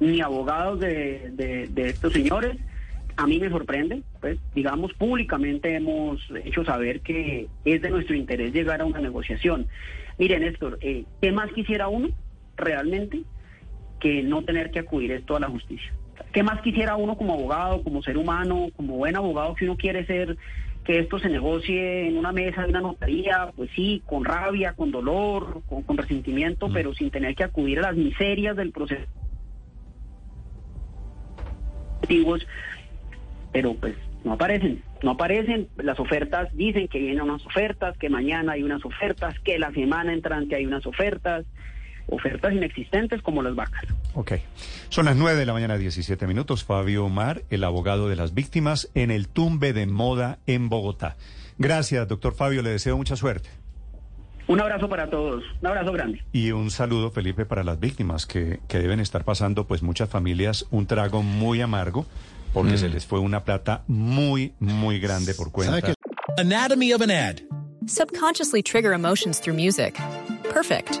ni 0.00 0.22
abogados 0.22 0.80
de, 0.80 1.30
de, 1.34 1.66
de 1.68 1.90
estos 1.90 2.14
señores. 2.14 2.56
A 3.18 3.26
mí 3.26 3.38
me 3.38 3.50
sorprende, 3.50 4.02
pues, 4.18 4.38
digamos, 4.54 4.94
públicamente 4.94 5.74
hemos 5.76 6.18
hecho 6.42 6.64
saber 6.64 7.02
que 7.02 7.48
es 7.66 7.82
de 7.82 7.90
nuestro 7.90 8.16
interés 8.16 8.54
llegar 8.54 8.80
a 8.80 8.86
una 8.86 9.00
negociación. 9.00 9.66
Miren, 10.16 10.40
Néstor, 10.40 10.78
eh, 10.80 11.04
¿qué 11.20 11.30
más 11.32 11.52
quisiera 11.52 11.88
uno 11.88 12.08
realmente 12.56 13.24
que 14.00 14.22
no 14.22 14.42
tener 14.42 14.70
que 14.70 14.80
acudir 14.80 15.12
esto 15.12 15.36
a 15.36 15.40
la 15.40 15.48
justicia? 15.48 15.92
¿Qué 16.32 16.42
más 16.42 16.60
quisiera 16.62 16.96
uno 16.96 17.16
como 17.16 17.34
abogado, 17.34 17.82
como 17.82 18.02
ser 18.02 18.16
humano, 18.16 18.68
como 18.76 18.96
buen 18.96 19.16
abogado 19.16 19.54
que 19.54 19.64
uno 19.64 19.76
quiere 19.76 20.06
ser, 20.06 20.36
que 20.84 20.98
esto 20.98 21.18
se 21.18 21.28
negocie 21.28 22.08
en 22.08 22.16
una 22.16 22.32
mesa 22.32 22.62
de 22.62 22.70
una 22.70 22.80
notaría, 22.80 23.52
pues 23.54 23.70
sí, 23.74 24.02
con 24.06 24.24
rabia, 24.24 24.72
con 24.72 24.90
dolor, 24.90 25.62
con, 25.68 25.82
con 25.82 25.96
resentimiento, 25.96 26.70
pero 26.72 26.94
sin 26.94 27.10
tener 27.10 27.34
que 27.34 27.44
acudir 27.44 27.78
a 27.78 27.82
las 27.82 27.96
miserias 27.96 28.56
del 28.56 28.72
proceso? 28.72 29.06
Pero 33.52 33.74
pues 33.74 33.94
no 34.24 34.32
aparecen, 34.32 34.82
no 35.02 35.12
aparecen. 35.12 35.68
Las 35.76 35.98
ofertas 36.00 36.48
dicen 36.54 36.88
que 36.88 36.98
vienen 36.98 37.22
unas 37.22 37.44
ofertas, 37.46 37.96
que 37.98 38.08
mañana 38.08 38.52
hay 38.52 38.62
unas 38.62 38.84
ofertas, 38.84 39.38
que 39.40 39.58
la 39.58 39.72
semana 39.72 40.12
entrante 40.12 40.56
hay 40.56 40.66
unas 40.66 40.86
ofertas 40.86 41.44
ofertas 42.10 42.52
inexistentes 42.52 43.22
como 43.22 43.42
las 43.42 43.54
vacas. 43.54 43.84
Ok. 44.14 44.32
Son 44.88 45.06
las 45.06 45.16
9 45.16 45.38
de 45.38 45.46
la 45.46 45.52
mañana, 45.52 45.78
17 45.78 46.26
minutos. 46.26 46.64
Fabio 46.64 47.04
Omar, 47.06 47.42
el 47.50 47.64
abogado 47.64 48.08
de 48.08 48.16
las 48.16 48.34
víctimas, 48.34 48.90
en 48.94 49.10
el 49.10 49.28
tumbe 49.28 49.72
de 49.72 49.86
moda 49.86 50.38
en 50.46 50.68
Bogotá. 50.68 51.16
Gracias, 51.58 52.06
doctor 52.08 52.34
Fabio. 52.34 52.62
Le 52.62 52.70
deseo 52.70 52.96
mucha 52.96 53.16
suerte. 53.16 53.48
Un 54.48 54.60
abrazo 54.60 54.88
para 54.88 55.08
todos, 55.08 55.44
un 55.60 55.66
abrazo 55.68 55.92
grande. 55.92 56.24
Y 56.32 56.50
un 56.50 56.72
saludo, 56.72 57.12
Felipe, 57.12 57.46
para 57.46 57.62
las 57.62 57.78
víctimas 57.78 58.26
que, 58.26 58.58
que 58.66 58.78
deben 58.80 58.98
estar 58.98 59.24
pasando, 59.24 59.68
pues 59.68 59.80
muchas 59.82 60.08
familias, 60.08 60.66
un 60.72 60.86
trago 60.86 61.22
muy 61.22 61.60
amargo, 61.60 62.04
porque 62.52 62.72
Mm. 62.72 62.78
se 62.78 62.88
les 62.88 63.06
fue 63.06 63.20
una 63.20 63.44
plata 63.44 63.84
muy, 63.86 64.54
muy 64.58 64.98
grande 64.98 65.34
por 65.34 65.52
cuenta. 65.52 65.94
Anatomy 66.36 66.92
of 66.92 67.00
an 67.02 67.12
ad. 67.12 67.36
Subconsciously 67.86 68.60
trigger 68.62 68.92
emotions 68.92 69.40
through 69.40 69.54
music. 69.56 69.94
Perfect. 70.52 71.00